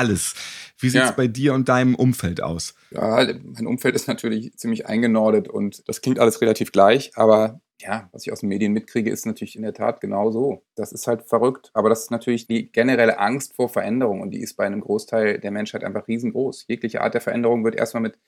Wie 0.79 0.89
sieht 0.89 1.03
es 1.03 1.09
ja. 1.11 1.15
bei 1.15 1.27
dir 1.27 1.55
und 1.55 1.69
deinem 1.69 1.95
Umfeld 1.95 2.43
aus? 2.43 2.75
Ja, 2.91 3.27
mein 3.43 3.67
Umfeld 3.67 3.95
ist 3.95 4.09
natürlich 4.09 4.57
ziemlich 4.57 4.87
eingenordet 4.87 5.49
und 5.49 5.87
das 5.89 6.01
klingt 6.01 6.19
alles 6.19 6.41
relativ 6.41 6.73
gleich, 6.73 7.13
aber 7.17 7.61
ja, 7.81 8.09
was 8.13 8.27
ich 8.27 8.33
aus 8.33 8.41
den 8.41 8.49
Medien 8.49 8.73
mitkriege, 8.73 9.11
ist 9.11 9.27
natürlich 9.27 9.57
in 9.57 9.63
der 9.63 9.73
Tat 9.73 10.01
genau 10.01 10.31
so. 10.31 10.63
Das 10.75 10.93
ist 10.93 11.07
halt 11.07 11.23
verrückt. 11.23 11.71
Aber 11.73 11.89
das 11.89 12.03
ist 12.03 12.11
natürlich 12.11 12.47
die 12.47 12.71
generelle 12.71 13.19
Angst 13.19 13.55
vor 13.55 13.69
Veränderung 13.69 14.21
und 14.21 14.33
die 14.33 14.41
ist 14.41 14.55
bei 14.57 14.67
einem 14.67 14.81
Großteil 14.81 15.39
der 15.39 15.51
Menschheit 15.51 15.85
einfach 15.85 16.07
riesengroß. 16.07 16.67
Jegliche 16.69 17.01
Art 17.01 17.15
der 17.15 17.21
Veränderung 17.21 17.65
wird 17.65 17.77
erstmal 17.77 18.03
mit 18.03 18.19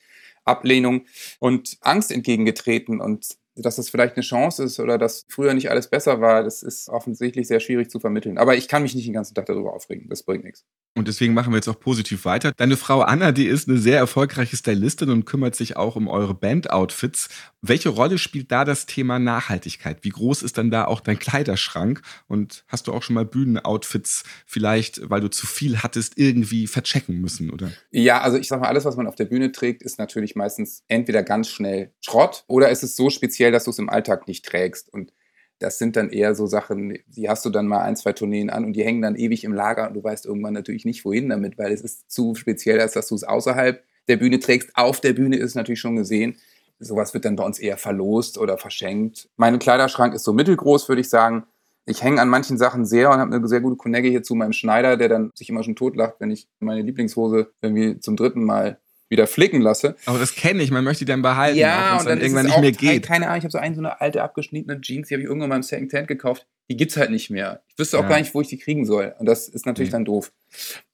Ablehnung 0.43 1.05
und 1.39 1.77
Angst 1.81 2.11
entgegengetreten 2.11 2.99
und 2.99 3.37
dass 3.55 3.75
das 3.75 3.89
vielleicht 3.89 4.15
eine 4.15 4.23
Chance 4.23 4.63
ist 4.63 4.79
oder 4.79 4.97
dass 4.97 5.25
früher 5.29 5.53
nicht 5.53 5.69
alles 5.69 5.87
besser 5.87 6.21
war, 6.21 6.43
das 6.43 6.63
ist 6.63 6.89
offensichtlich 6.89 7.47
sehr 7.47 7.59
schwierig 7.59 7.89
zu 7.89 7.99
vermitteln. 7.99 8.37
Aber 8.37 8.55
ich 8.55 8.67
kann 8.67 8.83
mich 8.83 8.95
nicht 8.95 9.07
den 9.07 9.13
ganzen 9.13 9.35
Tag 9.35 9.45
darüber 9.45 9.73
aufregen. 9.73 10.09
Das 10.09 10.23
bringt 10.23 10.43
nichts. 10.43 10.65
Und 10.95 11.07
deswegen 11.07 11.33
machen 11.33 11.51
wir 11.51 11.57
jetzt 11.57 11.67
auch 11.67 11.79
positiv 11.79 12.25
weiter. 12.25 12.51
Deine 12.55 12.77
Frau 12.77 13.01
Anna, 13.01 13.31
die 13.31 13.47
ist 13.47 13.67
eine 13.67 13.79
sehr 13.79 13.97
erfolgreiche 13.97 14.55
Stylistin 14.55 15.09
und 15.09 15.25
kümmert 15.25 15.55
sich 15.55 15.75
auch 15.75 15.95
um 15.95 16.07
eure 16.07 16.35
Band-Outfits. 16.35 17.29
Welche 17.61 17.89
Rolle 17.89 18.19
spielt 18.19 18.51
da 18.51 18.63
das 18.63 18.85
Thema 18.85 19.17
Nachhaltigkeit? 19.17 19.99
Wie 20.03 20.09
groß 20.09 20.43
ist 20.43 20.59
dann 20.59 20.69
da 20.69 20.85
auch 20.85 20.99
dein 20.99 21.17
Kleiderschrank? 21.17 22.01
Und 22.27 22.63
hast 22.67 22.87
du 22.87 22.93
auch 22.93 23.01
schon 23.01 23.15
mal 23.15 23.25
Bühnenoutfits 23.25 24.23
vielleicht, 24.45 25.09
weil 25.09 25.21
du 25.21 25.29
zu 25.29 25.47
viel 25.47 25.79
hattest, 25.79 26.17
irgendwie 26.17 26.67
verchecken 26.67 27.19
müssen, 27.19 27.49
oder? 27.49 27.71
Ja, 27.89 28.21
also 28.21 28.37
ich 28.37 28.47
sag 28.47 28.61
mal, 28.61 28.67
alles, 28.67 28.85
was 28.85 28.95
man 28.95 29.07
auf 29.07 29.15
der 29.15 29.25
Bühne 29.25 29.51
trägt, 29.51 29.81
ist 29.81 29.97
natürlich 29.97 30.35
meistens 30.35 30.83
entweder 30.87 31.23
ganz 31.23 31.49
schnell 31.49 31.91
Schrott 32.01 32.43
oder 32.47 32.69
ist 32.69 32.83
es 32.83 32.95
so 32.95 33.09
speziell, 33.09 33.42
dass 33.51 33.65
du 33.65 33.71
es 33.71 33.79
im 33.79 33.89
Alltag 33.89 34.27
nicht 34.27 34.45
trägst. 34.45 34.91
Und 34.93 35.13
das 35.59 35.77
sind 35.77 35.95
dann 35.95 36.09
eher 36.09 36.35
so 36.35 36.45
Sachen, 36.45 36.97
die 37.07 37.29
hast 37.29 37.45
du 37.45 37.49
dann 37.49 37.67
mal 37.67 37.81
ein, 37.81 37.95
zwei 37.95 38.13
Tourneen 38.13 38.49
an 38.49 38.65
und 38.65 38.73
die 38.73 38.83
hängen 38.83 39.01
dann 39.01 39.15
ewig 39.15 39.43
im 39.43 39.53
Lager 39.53 39.87
und 39.87 39.93
du 39.93 40.03
weißt 40.03 40.25
irgendwann 40.25 40.53
natürlich 40.53 40.85
nicht, 40.85 41.05
wohin 41.05 41.29
damit, 41.29 41.57
weil 41.57 41.71
es 41.71 41.81
ist 41.81 42.11
zu 42.11 42.35
speziell, 42.35 42.81
als 42.81 42.93
dass 42.93 43.07
du 43.07 43.15
es 43.15 43.23
außerhalb 43.23 43.83
der 44.07 44.17
Bühne 44.17 44.39
trägst. 44.39 44.71
Auf 44.75 44.99
der 44.99 45.13
Bühne 45.13 45.37
ist 45.37 45.51
es 45.51 45.55
natürlich 45.55 45.79
schon 45.79 45.95
gesehen. 45.95 46.35
Sowas 46.79 47.13
wird 47.13 47.23
dann 47.25 47.35
bei 47.35 47.45
uns 47.45 47.59
eher 47.59 47.77
verlost 47.77 48.37
oder 48.37 48.57
verschenkt. 48.57 49.29
Mein 49.37 49.57
Kleiderschrank 49.59 50.13
ist 50.13 50.23
so 50.23 50.33
mittelgroß, 50.33 50.89
würde 50.89 51.01
ich 51.01 51.09
sagen. 51.09 51.45
Ich 51.85 52.03
hänge 52.03 52.21
an 52.21 52.29
manchen 52.29 52.57
Sachen 52.57 52.85
sehr 52.85 53.09
und 53.09 53.17
habe 53.17 53.33
eine 53.33 53.47
sehr 53.47 53.61
gute 53.61 53.75
Connecte 53.75 54.09
hier 54.09 54.23
zu 54.23 54.35
meinem 54.35 54.53
Schneider, 54.53 54.97
der 54.97 55.09
dann 55.09 55.31
sich 55.35 55.49
immer 55.49 55.63
schon 55.63 55.75
totlacht, 55.75 56.15
wenn 56.19 56.31
ich 56.31 56.47
meine 56.59 56.81
Lieblingshose 56.81 57.51
irgendwie 57.61 57.99
zum 57.99 58.15
dritten 58.15 58.43
Mal 58.43 58.79
wieder 59.13 59.27
flicken 59.27 59.61
lasse. 59.61 59.95
Aber 60.05 60.19
das 60.19 60.35
kenne 60.35 60.61
ich, 60.61 60.69
man 60.71 60.83
möchte 60.83 61.05
die 61.05 61.11
dann 61.11 61.21
behalten, 61.21 61.57
ja, 61.57 61.95
auch 61.95 61.99
und 62.01 62.07
dann, 62.09 62.19
dann 62.19 62.21
irgendwann 62.21 62.45
es 62.47 62.51
nicht 62.51 62.61
mehr 62.61 62.71
geht. 62.73 63.05
Keine 63.05 63.27
Ahnung, 63.27 63.37
ich 63.37 63.43
habe 63.45 63.51
so 63.51 63.57
eine, 63.59 63.73
so 63.75 63.79
eine 63.81 64.01
alte 64.01 64.21
abgeschnittene 64.21 64.81
Jeans, 64.81 65.07
die 65.07 65.13
habe 65.13 65.21
ich 65.21 65.27
irgendwann 65.29 65.49
mal 65.49 65.55
im 65.55 65.63
Second 65.63 65.93
Hand 65.93 66.07
gekauft. 66.09 66.45
Die 66.69 66.75
gibt's 66.75 66.97
halt 66.97 67.11
nicht 67.11 67.29
mehr. 67.29 67.61
Ich 67.69 67.79
wüsste 67.79 67.97
auch 67.97 68.03
Ja. 68.03 68.09
gar 68.09 68.19
nicht, 68.19 68.33
wo 68.33 68.41
ich 68.41 68.47
die 68.49 68.57
kriegen 68.57 68.85
soll. 68.85 69.13
Und 69.19 69.25
das 69.25 69.47
ist 69.47 69.65
natürlich 69.65 69.89
Nee. 69.89 69.93
dann 69.93 70.05
doof. 70.05 70.31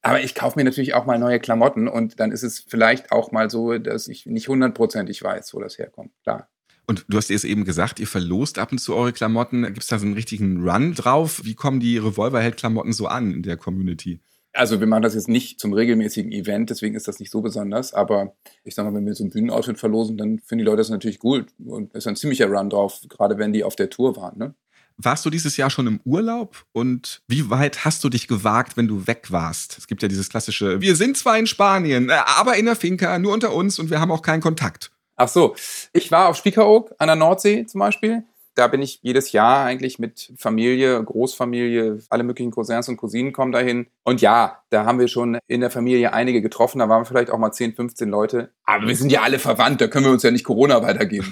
Aber 0.02 0.22
ich 0.22 0.36
kaufe 0.36 0.58
mir 0.60 0.64
natürlich 0.66 0.94
auch 0.94 1.06
mal 1.06 1.18
neue 1.20 1.40
Klamotten 1.40 1.88
und 1.88 2.20
dann 2.20 2.32
ist 2.32 2.44
es 2.44 2.60
vielleicht 2.68 3.12
auch 3.12 3.32
mal 3.32 3.50
so, 3.50 3.78
dass 3.78 4.08
ich 4.08 4.26
nicht 4.28 4.48
hundertprozentig 4.48 5.24
weiß, 5.24 5.54
wo 5.54 5.60
das 5.60 5.78
herkommt. 5.78 6.12
Klar. 6.24 6.50
Und 6.88 7.06
du 7.08 7.18
hast 7.18 7.30
es 7.30 7.44
eben 7.44 7.66
gesagt, 7.66 8.00
ihr 8.00 8.08
verlost 8.08 8.58
ab 8.58 8.72
und 8.72 8.80
zu 8.80 8.96
eure 8.96 9.14
Klamotten. 9.14 9.62
Gibt 9.64 9.82
es 9.84 9.88
da 9.88 10.00
so 10.00 10.06
einen 10.08 10.16
richtigen 10.16 10.68
Run 10.68 10.96
drauf? 10.96 11.42
Wie 11.44 11.54
kommen 11.54 11.80
die 11.80 12.00
Revolverheld-Klamotten 12.00 12.94
so 12.94 13.06
an 13.06 13.32
in 13.32 13.44
der 13.44 13.58
Community? 13.58 14.22
Also 14.54 14.80
wir 14.80 14.88
machen 14.88 15.04
das 15.04 15.14
jetzt 15.14 15.28
nicht 15.28 15.60
zum 15.60 15.74
regelmäßigen 15.74 16.32
Event, 16.32 16.70
deswegen 16.70 16.96
ist 16.96 17.08
das 17.08 17.20
nicht 17.20 17.32
so 17.32 17.42
besonders. 17.42 17.94
Aber 17.94 18.36
ich 18.64 18.76
sag 18.76 18.86
mal, 18.86 18.94
wenn 18.94 19.06
wir 19.06 19.14
so 19.14 19.24
ein 19.24 19.30
Bühnenoutfit 19.30 19.80
verlosen, 19.80 20.18
dann 20.18 20.40
finden 20.40 20.60
die 20.60 20.66
Leute 20.66 20.78
das 20.78 20.90
natürlich 20.90 21.20
gut. 21.20 21.48
Und 21.64 21.92
es 21.94 22.00
ist 22.00 22.08
ein 22.08 22.16
ziemlicher 22.16 22.48
Run 22.48 22.70
drauf, 22.70 23.00
gerade 23.08 23.38
wenn 23.38 23.54
die 23.54 23.64
auf 23.64 23.76
der 23.76 23.90
Tour 23.90 24.16
waren. 24.18 24.38
Ne? 24.38 24.56
Warst 25.02 25.26
du 25.26 25.30
dieses 25.30 25.56
Jahr 25.56 25.70
schon 25.70 25.88
im 25.88 26.02
Urlaub? 26.04 26.66
Und 26.74 27.22
wie 27.28 27.50
weit 27.50 27.86
hast 27.86 28.04
du 28.04 28.10
dich 28.10 28.28
gewagt, 28.28 28.76
wenn 28.76 28.88
du 28.88 29.08
weg 29.08 29.28
warst? 29.30 29.78
Es 29.78 29.88
gibt 29.88 30.02
ja 30.02 30.10
dieses 30.10 30.30
klassische, 30.30 30.82
wir 30.82 30.96
sind 30.98 31.16
zwar 31.16 31.38
in 31.38 31.48
Spanien, 31.48 32.10
äh, 32.10 32.18
aber 32.26 32.58
in 32.58 32.66
der 32.66 32.76
Finca, 32.76 33.18
nur 33.18 33.34
unter 33.34 33.54
uns 33.54 33.80
und 33.80 33.90
wir 33.90 34.02
haben 34.02 34.12
auch 34.12 34.22
keinen 34.22 34.42
Kontakt. 34.42 34.92
Ach 35.16 35.30
so, 35.30 35.56
ich 35.94 36.12
war 36.12 36.28
auf 36.28 36.36
Spiekeroog 36.36 36.94
an 36.98 37.08
der 37.08 37.16
Nordsee 37.16 37.66
zum 37.66 37.80
Beispiel. 37.80 38.24
Da 38.60 38.68
bin 38.68 38.82
ich 38.82 39.00
jedes 39.02 39.32
Jahr 39.32 39.64
eigentlich 39.64 40.00
mit 40.00 40.34
Familie, 40.38 41.02
Großfamilie, 41.02 42.00
alle 42.10 42.24
möglichen 42.24 42.52
Cousins 42.52 42.90
und 42.90 42.98
Cousinen 42.98 43.32
kommen 43.32 43.54
dahin. 43.54 43.88
Und 44.04 44.20
ja, 44.20 44.62
da 44.70 44.84
haben 44.84 45.00
wir 45.00 45.08
schon 45.08 45.40
in 45.48 45.62
der 45.62 45.72
Familie 45.72 46.12
einige 46.12 46.42
getroffen. 46.42 46.80
Da 46.80 46.90
waren 46.90 47.06
vielleicht 47.06 47.32
auch 47.32 47.38
mal 47.38 47.54
10, 47.54 47.76
15 47.76 48.10
Leute. 48.10 48.52
Aber 48.66 48.86
wir 48.86 48.98
sind 48.98 49.14
ja 49.14 49.22
alle 49.22 49.40
verwandt, 49.40 49.80
da 49.80 49.88
können 49.88 50.04
wir 50.04 50.12
uns 50.12 50.24
ja 50.24 50.32
nicht 50.32 50.44
Corona 50.44 50.84
weitergeben. 50.84 51.32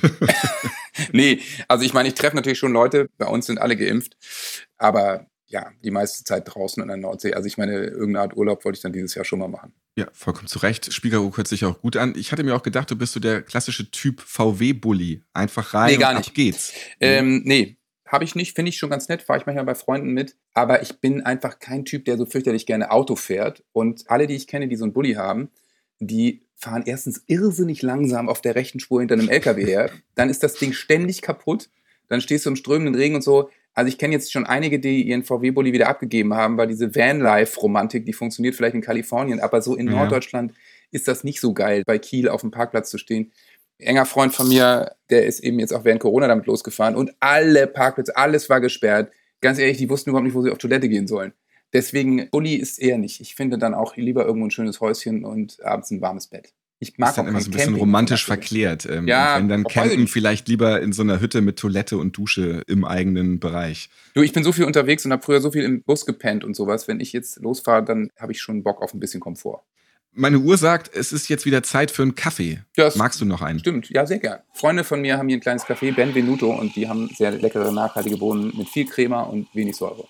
nee, 1.12 1.42
also 1.68 1.84
ich 1.84 1.94
meine, 1.94 2.08
ich 2.08 2.16
treffe 2.16 2.38
natürlich 2.38 2.60
schon 2.60 2.72
Leute. 2.72 3.10
Bei 3.18 3.28
uns 3.28 3.48
sind 3.48 3.60
alle 3.60 3.76
geimpft. 3.76 4.16
Aber 4.78 5.26
ja, 5.48 5.72
die 5.84 5.92
meiste 5.92 6.24
Zeit 6.24 6.44
draußen 6.46 6.82
an 6.82 6.88
der 6.88 6.96
Nordsee. 6.96 7.34
Also 7.34 7.48
ich 7.48 7.58
meine, 7.58 7.74
irgendeine 7.74 8.22
Art 8.22 8.38
Urlaub 8.38 8.64
wollte 8.64 8.78
ich 8.78 8.84
dann 8.84 8.94
dieses 8.94 9.16
Jahr 9.16 9.26
schon 9.26 9.40
mal 9.40 9.50
machen. 9.50 9.74
Ja, 9.98 10.08
vollkommen 10.14 10.48
zu 10.48 10.60
Recht. 10.60 10.94
Spiegelruck 10.94 11.38
hört 11.38 11.48
sich 11.48 11.66
auch 11.66 11.82
gut 11.82 11.98
an. 11.98 12.14
Ich 12.16 12.32
hatte 12.32 12.44
mir 12.44 12.56
auch 12.56 12.62
gedacht, 12.62 12.92
du 12.92 12.96
bist 12.96 13.14
so 13.14 13.20
der 13.20 13.42
klassische 13.42 13.90
Typ 13.90 14.22
VW-Bully. 14.22 15.24
Einfach 15.34 15.74
rein 15.74 15.90
Nee, 15.94 15.98
gar 15.98 16.12
und 16.12 16.18
nicht. 16.18 16.30
ab 16.30 16.36
geht's. 16.36 16.72
Ähm, 17.00 17.42
nee, 17.46 17.78
habe 18.06 18.24
ich 18.24 18.36
nicht, 18.36 18.56
finde 18.56 18.70
ich 18.70 18.78
schon 18.78 18.92
ganz 18.92 19.10
nett, 19.10 19.24
fahre 19.24 19.40
ich 19.40 19.48
manchmal 19.48 19.66
bei 19.66 19.74
Freunden 19.74 20.12
mit. 20.12 20.36
Aber 20.54 20.84
ich 20.84 21.00
bin 21.00 21.22
einfach 21.24 21.58
kein 21.58 21.84
Typ, 21.84 22.06
der 22.06 22.16
so 22.18 22.28
fürchterlich 22.28 22.68
gerne 22.68 22.92
Auto 22.92 23.16
fährt. 23.16 23.64
Und 23.72 24.04
alle, 24.08 24.28
die 24.28 24.36
ich 24.36 24.46
kenne, 24.46 24.68
die 24.68 24.76
so 24.76 24.84
einen 24.86 24.94
Bulli 24.94 25.14
haben, 25.14 25.50
die 26.00 26.44
fahren 26.56 26.84
erstens 26.86 27.24
irrsinnig 27.26 27.82
langsam 27.82 28.30
auf 28.30 28.40
der 28.42 28.54
rechten 28.54 28.80
Spur 28.80 29.00
hinter 29.00 29.16
einem 29.16 29.30
LKW 29.30 29.66
her. 29.66 29.90
Dann 30.14 30.30
ist 30.30 30.44
das 30.44 30.54
Ding 30.54 30.74
ständig 30.74 31.24
kaputt. 31.24 31.70
Dann 32.08 32.22
stehst 32.22 32.46
du 32.46 32.52
im 32.52 32.56
strömenden 32.56 32.94
Regen 32.94 33.16
und 33.16 33.24
so. 33.24 33.50
Also 33.78 33.90
ich 33.90 33.98
kenne 33.98 34.14
jetzt 34.14 34.32
schon 34.32 34.46
einige, 34.46 34.80
die 34.80 35.04
ihren 35.04 35.24
VW-Bulli 35.24 35.72
wieder 35.72 35.88
abgegeben 35.88 36.34
haben, 36.34 36.58
weil 36.58 36.68
diese 36.68 36.96
Vanlife-Romantik, 36.96 38.06
die 38.06 38.14
funktioniert 38.14 38.56
vielleicht 38.56 38.76
in 38.76 38.82
Kalifornien, 38.82 39.40
aber 39.40 39.62
so 39.62 39.76
in 39.76 39.88
Ja. 39.88 39.94
Norddeutschland 39.94 40.54
ist 40.92 41.08
das 41.08 41.24
nicht 41.24 41.40
so 41.40 41.54
geil, 41.54 41.84
bei 41.86 42.00
Kiel 42.00 42.28
auf 42.30 42.42
dem 42.42 42.52
Parkplatz 42.52 42.90
zu 42.90 42.98
stehen 42.98 43.32
enger 43.80 44.06
Freund 44.06 44.34
von 44.34 44.48
mir, 44.48 44.96
der 45.10 45.26
ist 45.26 45.40
eben 45.42 45.60
jetzt 45.60 45.74
auch 45.74 45.86
während 45.86 46.02
Corona 46.02 46.28
damit 46.28 46.46
losgefahren 46.46 46.96
und 46.96 47.14
alle 47.20 47.68
Parkplätze, 47.68 48.16
alles 48.16 48.50
war 48.50 48.62
gesperrt. 48.62 49.12
Ganz 49.42 49.60
ehrlich, 49.60 49.78
die 49.78 49.90
wussten 49.90 50.10
überhaupt 50.10 50.26
nicht, 50.26 50.36
wo 50.36 50.42
sie 50.42 50.52
auf 50.52 50.58
Toilette 50.58 50.90
gehen 50.90 51.08
sollen. 51.08 51.34
Deswegen, 51.74 52.30
Bulli 52.32 52.56
ist 52.56 52.80
eher 52.80 52.98
nicht. 52.98 53.20
Ich 53.22 53.36
finde 53.36 53.58
dann 53.58 53.74
auch 53.74 53.96
lieber 53.98 54.26
irgendwo 54.26 54.48
ein 54.48 54.52
schönes 54.52 54.80
Häuschen 54.82 55.26
und 55.26 55.64
abends 55.64 55.92
ein 55.92 56.02
warmes 56.02 56.28
Bett. 56.28 56.54
Ich 56.80 56.98
mag 56.98 57.10
ist 57.10 57.18
dann 57.18 57.28
immer 57.28 57.42
so 57.42 57.48
ein 57.48 57.52
bisschen 57.52 57.66
Camping, 57.70 57.80
romantisch 57.80 58.26
verklärt. 58.26 58.86
Ähm, 58.86 59.08
Ja, 59.08 59.36
und 59.36 59.44
wenn 59.44 59.50
dann 59.50 59.64
campen, 59.64 60.08
vielleicht 60.08 60.48
lieber 60.48 60.80
in 60.82 60.94
so 60.94 61.02
einer 61.02 61.20
Hütte 61.20 61.42
mit 61.42 61.58
Toilette 61.58 61.98
und 61.98 62.16
Dusche 62.16 62.62
im 62.68 62.86
eigenen 62.86 63.40
Bereich. 63.40 63.90
Du, 64.14 64.22
ich 64.22 64.32
bin 64.32 64.44
so 64.44 64.52
viel 64.52 64.66
unterwegs 64.66 65.04
und 65.04 65.12
habe 65.12 65.24
früher 65.24 65.42
so 65.42 65.52
viel 65.52 65.64
im 65.64 65.82
Bus 65.82 66.06
gepennt 66.06 66.44
und 66.44 66.56
sowas. 66.56 66.88
Wenn 66.88 67.00
ich 67.00 67.14
jetzt 67.14 67.40
losfahre, 67.40 67.84
dann 67.84 68.10
habe 68.20 68.32
ich 68.32 68.42
schon 68.42 68.64
Bock 68.64 68.82
auf 68.82 68.94
ein 68.94 69.00
bisschen 69.00 69.20
Komfort. 69.20 69.64
Meine 70.14 70.40
Uhr 70.40 70.58
sagt, 70.58 70.96
es 70.96 71.12
ist 71.14 71.30
jetzt 71.30 71.46
wieder 71.46 71.62
Zeit 71.62 71.92
für 71.92 72.02
einen 72.02 72.16
Kaffee. 72.16 72.60
Das 72.76 72.96
Magst 72.96 73.22
du 73.22 73.26
noch 73.26 73.42
einen? 73.42 73.60
Stimmt, 73.60 73.90
ja, 73.90 74.06
sehr 74.06 74.18
gern. 74.18 74.40
Freunde 74.54 74.84
von 74.84 75.02
mir 75.02 75.18
haben 75.18 75.28
hier 75.28 75.38
ein 75.38 75.42
kleines 75.42 75.64
Café, 75.64 75.94
Benvenuto, 75.94 76.52
und 76.52 76.76
die 76.76 76.90
haben 76.90 77.10
sehr 77.16 77.32
leckere, 77.32 77.72
nachhaltige 77.72 78.18
Bohnen 78.18 78.52
mit 78.58 78.68
viel 78.68 78.88
Crema 78.88 79.24
und 79.24 79.48
wenig 79.54 79.76
Säure. 79.76 80.08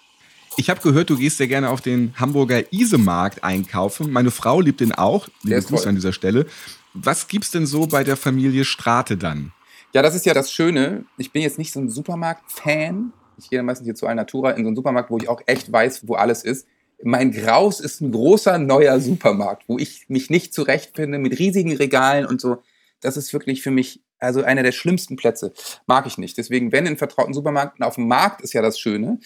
Ich 0.59 0.71
habe 0.71 0.81
gehört, 0.81 1.11
du 1.11 1.17
gehst 1.17 1.37
sehr 1.37 1.47
gerne 1.47 1.69
auf 1.69 1.81
den 1.81 2.15
Hamburger 2.19 2.73
Isemarkt 2.73 3.43
einkaufen. 3.43 4.11
Meine 4.11 4.31
Frau 4.31 4.59
liebt 4.59 4.79
den 4.79 4.91
auch. 4.91 5.27
Liebe 5.43 5.61
Grüße 5.61 5.83
toll. 5.83 5.89
an 5.89 5.95
dieser 5.95 6.13
Stelle. 6.13 6.47
Was 6.95 7.27
gibt's 7.27 7.51
denn 7.51 7.67
so 7.67 7.85
bei 7.85 8.03
der 8.03 8.17
Familie 8.17 8.65
Strate 8.65 9.17
dann? 9.17 9.53
Ja, 9.93 10.01
das 10.01 10.15
ist 10.15 10.25
ja 10.25 10.33
das 10.33 10.51
Schöne. 10.51 11.05
Ich 11.19 11.31
bin 11.31 11.43
jetzt 11.43 11.59
nicht 11.59 11.71
so 11.71 11.79
ein 11.79 11.89
Supermarkt-Fan. 11.89 13.13
Ich 13.37 13.51
gehe 13.51 13.61
meistens 13.61 13.85
hier 13.85 13.93
zu 13.93 14.07
Alnatura 14.07 14.51
in 14.51 14.63
so 14.63 14.69
einen 14.69 14.75
Supermarkt, 14.75 15.11
wo 15.11 15.19
ich 15.19 15.29
auch 15.29 15.41
echt 15.45 15.71
weiß, 15.71 16.07
wo 16.07 16.15
alles 16.15 16.43
ist. 16.43 16.65
Mein 17.03 17.31
Graus 17.31 17.79
ist 17.79 18.01
ein 18.01 18.11
großer 18.11 18.57
neuer 18.57 18.99
Supermarkt, 18.99 19.65
wo 19.67 19.77
ich 19.77 20.09
mich 20.09 20.31
nicht 20.31 20.55
zurechtfinde 20.55 21.19
mit 21.19 21.37
riesigen 21.37 21.75
Regalen 21.75 22.25
und 22.25 22.41
so. 22.41 22.63
Das 22.99 23.15
ist 23.15 23.31
wirklich 23.31 23.61
für 23.61 23.69
mich 23.69 24.01
also 24.17 24.41
einer 24.41 24.63
der 24.63 24.71
schlimmsten 24.71 25.17
Plätze. 25.17 25.53
Mag 25.85 26.07
ich 26.07 26.17
nicht. 26.17 26.35
Deswegen, 26.39 26.71
wenn 26.71 26.87
in 26.87 26.97
vertrauten 26.97 27.35
Supermärkten, 27.35 27.85
auf 27.85 27.95
dem 27.95 28.07
Markt 28.07 28.41
ist 28.41 28.53
ja 28.53 28.63
das 28.63 28.79
Schöne. 28.79 29.19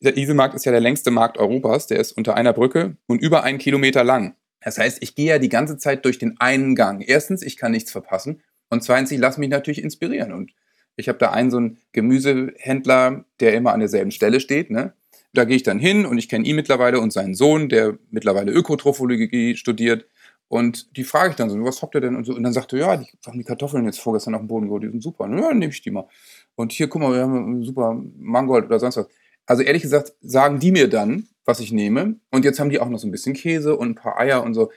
Der 0.00 0.16
Isemarkt 0.16 0.54
ist 0.54 0.64
ja 0.64 0.72
der 0.72 0.80
längste 0.80 1.10
Markt 1.10 1.38
Europas. 1.38 1.86
Der 1.86 1.98
ist 1.98 2.12
unter 2.12 2.34
einer 2.34 2.52
Brücke 2.52 2.96
und 3.06 3.20
über 3.22 3.42
einen 3.42 3.58
Kilometer 3.58 4.04
lang. 4.04 4.34
Das 4.60 4.78
heißt, 4.78 5.02
ich 5.02 5.14
gehe 5.14 5.28
ja 5.28 5.38
die 5.38 5.48
ganze 5.48 5.78
Zeit 5.78 6.04
durch 6.04 6.18
den 6.18 6.40
einen 6.40 6.74
Gang. 6.74 7.02
Erstens, 7.06 7.42
ich 7.42 7.56
kann 7.56 7.72
nichts 7.72 7.92
verpassen. 7.92 8.42
Und 8.68 8.82
zweitens, 8.82 9.10
ich 9.12 9.18
lasse 9.18 9.40
mich 9.40 9.48
natürlich 9.48 9.82
inspirieren. 9.82 10.32
Und 10.32 10.52
ich 10.96 11.08
habe 11.08 11.18
da 11.18 11.30
einen 11.30 11.50
so 11.50 11.58
einen 11.58 11.78
Gemüsehändler, 11.92 13.24
der 13.40 13.54
immer 13.54 13.72
an 13.72 13.80
derselben 13.80 14.10
Stelle 14.10 14.40
steht. 14.40 14.70
Ne? 14.70 14.92
Da 15.32 15.44
gehe 15.44 15.56
ich 15.56 15.62
dann 15.62 15.78
hin 15.78 16.06
und 16.06 16.18
ich 16.18 16.28
kenne 16.28 16.46
ihn 16.46 16.56
mittlerweile 16.56 17.00
und 17.00 17.12
seinen 17.12 17.34
Sohn, 17.34 17.68
der 17.68 17.98
mittlerweile 18.10 18.52
Ökotrophologie 18.52 19.56
studiert. 19.56 20.06
Und 20.48 20.96
die 20.96 21.04
frage 21.04 21.30
ich 21.30 21.36
dann 21.36 21.50
so, 21.50 21.62
was 21.64 21.82
habt 21.82 21.94
ihr 21.94 22.00
denn? 22.00 22.16
Und, 22.16 22.24
so, 22.24 22.34
und 22.34 22.42
dann 22.42 22.52
sagt 22.52 22.72
er, 22.72 22.78
ja, 22.78 22.96
die 22.96 23.06
haben 23.26 23.38
die 23.38 23.44
Kartoffeln 23.44 23.84
jetzt 23.84 24.00
vorgestern 24.00 24.34
auf 24.34 24.40
dem 24.40 24.48
Boden 24.48 24.66
geholt, 24.66 24.84
die 24.84 24.88
sind 24.88 25.02
super. 25.02 25.28
Ja, 25.28 25.48
dann 25.48 25.58
nehme 25.58 25.72
ich 25.72 25.82
die 25.82 25.90
mal. 25.90 26.08
Und 26.54 26.72
hier, 26.72 26.88
guck 26.88 27.02
mal, 27.02 27.12
wir 27.12 27.22
haben 27.22 27.36
einen 27.36 27.62
super 27.64 28.00
Mangold 28.16 28.66
oder 28.66 28.78
sonst 28.78 28.96
was. 28.96 29.08
Also 29.46 29.62
ehrlich 29.62 29.82
gesagt, 29.82 30.12
sagen 30.20 30.58
die 30.58 30.72
mir 30.72 30.88
dann, 30.88 31.28
was 31.44 31.60
ich 31.60 31.72
nehme. 31.72 32.16
Und 32.30 32.44
jetzt 32.44 32.58
haben 32.60 32.70
die 32.70 32.80
auch 32.80 32.88
noch 32.88 32.98
so 32.98 33.06
ein 33.06 33.12
bisschen 33.12 33.34
Käse 33.34 33.76
und 33.76 33.90
ein 33.90 33.94
paar 33.94 34.18
Eier 34.18 34.42
und 34.42 34.54
so. 34.54 34.70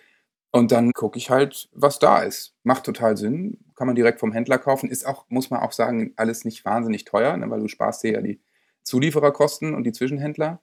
Und 0.52 0.72
dann 0.72 0.94
gucke 0.94 1.18
ich 1.18 1.30
halt, 1.30 1.70
was 1.74 2.00
da 2.00 2.20
ist. 2.24 2.54
Macht 2.64 2.84
total 2.84 3.18
Sinn. 3.18 3.58
Kann 3.76 3.88
man 3.88 3.96
direkt 3.96 4.20
vom 4.20 4.32
Händler 4.32 4.58
kaufen. 4.58 4.90
Ist 4.90 5.06
auch, 5.06 5.26
muss 5.30 5.50
man 5.50 5.60
auch 5.62 5.72
sagen, 5.72 6.14
alles 6.16 6.44
nicht 6.46 6.66
wahnsinnig 6.66 7.06
teuer, 7.06 7.36
ne, 7.38 7.50
weil 7.50 7.60
du 7.60 7.68
sparst 7.68 8.04
dir 8.04 8.14
ja 8.14 8.22
die 8.22 8.40
Zuliefererkosten 8.84 9.74
und 9.76 9.84
die 9.84 9.92
Zwischenhändler. 9.92 10.62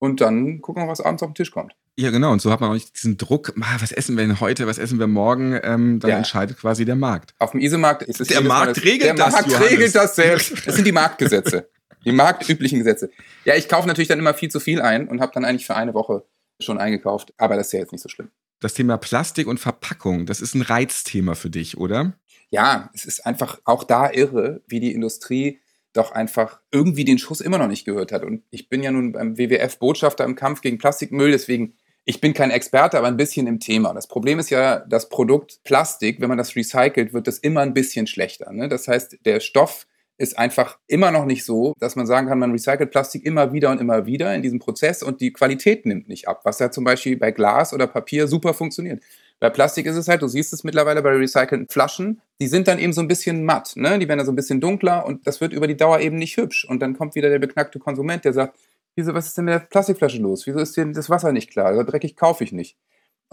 und 0.00 0.20
dann 0.20 0.60
gucken 0.60 0.82
wir, 0.82 0.88
was 0.88 1.00
abends 1.00 1.22
auf 1.22 1.30
den 1.30 1.34
Tisch 1.34 1.50
kommt. 1.50 1.74
Ja, 1.96 2.10
genau. 2.10 2.32
Und 2.32 2.42
so 2.42 2.50
hat 2.52 2.60
man 2.60 2.68
auch 2.68 2.74
nicht 2.74 2.94
diesen 2.94 3.16
Druck, 3.16 3.54
was 3.56 3.90
essen 3.90 4.16
wir 4.18 4.26
denn 4.26 4.38
heute, 4.38 4.66
was 4.66 4.76
essen 4.78 4.98
wir 4.98 5.06
morgen? 5.06 5.58
Ähm, 5.62 5.98
dann 6.00 6.10
Ja. 6.10 6.16
entscheidet 6.18 6.58
quasi 6.58 6.84
der 6.84 6.96
Markt. 6.96 7.34
Auf 7.38 7.52
dem 7.52 7.60
Isemarkt 7.60 8.02
ist 8.02 8.20
es 8.20 8.28
Der 8.28 8.42
Markt 8.42 8.76
das- 8.76 8.84
regelt 8.84 9.02
der 9.04 9.14
das, 9.14 9.32
Markt 9.32 9.50
Johannes. 9.50 9.70
regelt 9.70 9.94
das 9.94 10.14
selbst. 10.16 10.66
Das 10.66 10.74
sind 10.74 10.86
die 10.86 10.92
Marktgesetze. 10.92 11.68
Die 12.04 12.12
marktüblichen 12.12 12.78
Gesetze. 12.78 13.10
Ja, 13.44 13.54
ich 13.54 13.68
kaufe 13.68 13.88
natürlich 13.88 14.08
dann 14.08 14.18
immer 14.18 14.34
viel 14.34 14.50
zu 14.50 14.60
viel 14.60 14.80
ein 14.80 15.08
und 15.08 15.20
habe 15.20 15.32
dann 15.32 15.44
eigentlich 15.44 15.66
für 15.66 15.76
eine 15.76 15.94
Woche 15.94 16.24
schon 16.60 16.78
eingekauft. 16.78 17.32
Aber 17.36 17.56
das 17.56 17.68
ist 17.68 17.72
ja 17.72 17.80
jetzt 17.80 17.92
nicht 17.92 18.02
so 18.02 18.08
schlimm. 18.08 18.30
Das 18.60 18.74
Thema 18.74 18.96
Plastik 18.96 19.46
und 19.46 19.60
Verpackung, 19.60 20.26
das 20.26 20.40
ist 20.40 20.54
ein 20.54 20.62
Reizthema 20.62 21.34
für 21.34 21.50
dich, 21.50 21.76
oder? 21.76 22.14
Ja, 22.50 22.90
es 22.94 23.04
ist 23.04 23.26
einfach 23.26 23.60
auch 23.64 23.84
da 23.84 24.10
irre, 24.10 24.62
wie 24.66 24.80
die 24.80 24.92
Industrie 24.92 25.60
doch 25.92 26.12
einfach 26.12 26.60
irgendwie 26.70 27.04
den 27.04 27.18
Schuss 27.18 27.40
immer 27.40 27.58
noch 27.58 27.68
nicht 27.68 27.84
gehört 27.84 28.12
hat. 28.12 28.24
Und 28.24 28.42
ich 28.50 28.68
bin 28.68 28.82
ja 28.82 28.90
nun 28.90 29.12
beim 29.12 29.38
WWF 29.38 29.78
Botschafter 29.78 30.24
im 30.24 30.34
Kampf 30.34 30.60
gegen 30.60 30.78
Plastikmüll, 30.78 31.30
deswegen, 31.30 31.74
ich 32.04 32.20
bin 32.20 32.34
kein 32.34 32.50
Experte, 32.50 32.98
aber 32.98 33.06
ein 33.06 33.16
bisschen 33.16 33.46
im 33.46 33.60
Thema. 33.60 33.94
Das 33.94 34.08
Problem 34.08 34.38
ist 34.38 34.50
ja, 34.50 34.80
das 34.80 35.08
Produkt 35.08 35.60
Plastik, 35.64 36.20
wenn 36.20 36.28
man 36.28 36.38
das 36.38 36.54
recycelt, 36.56 37.12
wird 37.12 37.26
das 37.26 37.38
immer 37.38 37.60
ein 37.60 37.74
bisschen 37.74 38.06
schlechter. 38.06 38.52
Ne? 38.52 38.68
Das 38.68 38.88
heißt, 38.88 39.18
der 39.24 39.40
Stoff 39.40 39.86
ist 40.16 40.38
einfach 40.38 40.78
immer 40.86 41.10
noch 41.10 41.24
nicht 41.24 41.44
so, 41.44 41.74
dass 41.80 41.96
man 41.96 42.06
sagen 42.06 42.28
kann, 42.28 42.38
man 42.38 42.52
recycelt 42.52 42.90
Plastik 42.90 43.24
immer 43.26 43.52
wieder 43.52 43.70
und 43.70 43.80
immer 43.80 44.06
wieder 44.06 44.34
in 44.34 44.42
diesem 44.42 44.58
Prozess 44.60 45.02
und 45.02 45.20
die 45.20 45.32
Qualität 45.32 45.86
nimmt 45.86 46.08
nicht 46.08 46.28
ab, 46.28 46.42
was 46.44 46.60
ja 46.60 46.70
zum 46.70 46.84
Beispiel 46.84 47.16
bei 47.16 47.32
Glas 47.32 47.72
oder 47.72 47.86
Papier 47.86 48.28
super 48.28 48.54
funktioniert. 48.54 49.02
Bei 49.40 49.50
Plastik 49.50 49.86
ist 49.86 49.96
es 49.96 50.08
halt, 50.08 50.22
du 50.22 50.28
siehst 50.28 50.52
es 50.52 50.62
mittlerweile 50.62 51.02
bei 51.02 51.10
recycelten 51.10 51.68
Flaschen, 51.68 52.20
die 52.40 52.46
sind 52.46 52.68
dann 52.68 52.78
eben 52.78 52.92
so 52.92 53.00
ein 53.00 53.08
bisschen 53.08 53.44
matt, 53.44 53.72
ne? 53.76 53.98
die 53.98 54.08
werden 54.08 54.18
dann 54.18 54.26
so 54.26 54.32
ein 54.32 54.36
bisschen 54.36 54.60
dunkler 54.60 55.04
und 55.04 55.26
das 55.26 55.40
wird 55.40 55.52
über 55.52 55.66
die 55.66 55.76
Dauer 55.76 56.00
eben 56.00 56.16
nicht 56.16 56.36
hübsch. 56.36 56.64
Und 56.64 56.80
dann 56.80 56.96
kommt 56.96 57.14
wieder 57.14 57.28
der 57.28 57.40
beknackte 57.40 57.78
Konsument, 57.78 58.24
der 58.24 58.32
sagt, 58.32 58.56
wieso, 58.94 59.12
was 59.14 59.26
ist 59.26 59.36
denn 59.36 59.46
mit 59.46 59.54
der 59.54 59.58
Plastikflasche 59.58 60.18
los? 60.18 60.46
Wieso 60.46 60.60
ist 60.60 60.76
denn 60.76 60.92
das 60.92 61.10
Wasser 61.10 61.32
nicht 61.32 61.50
klar? 61.50 61.66
Also 61.66 61.82
dreckig 61.82 62.16
kaufe 62.16 62.44
ich 62.44 62.52
nicht. 62.52 62.76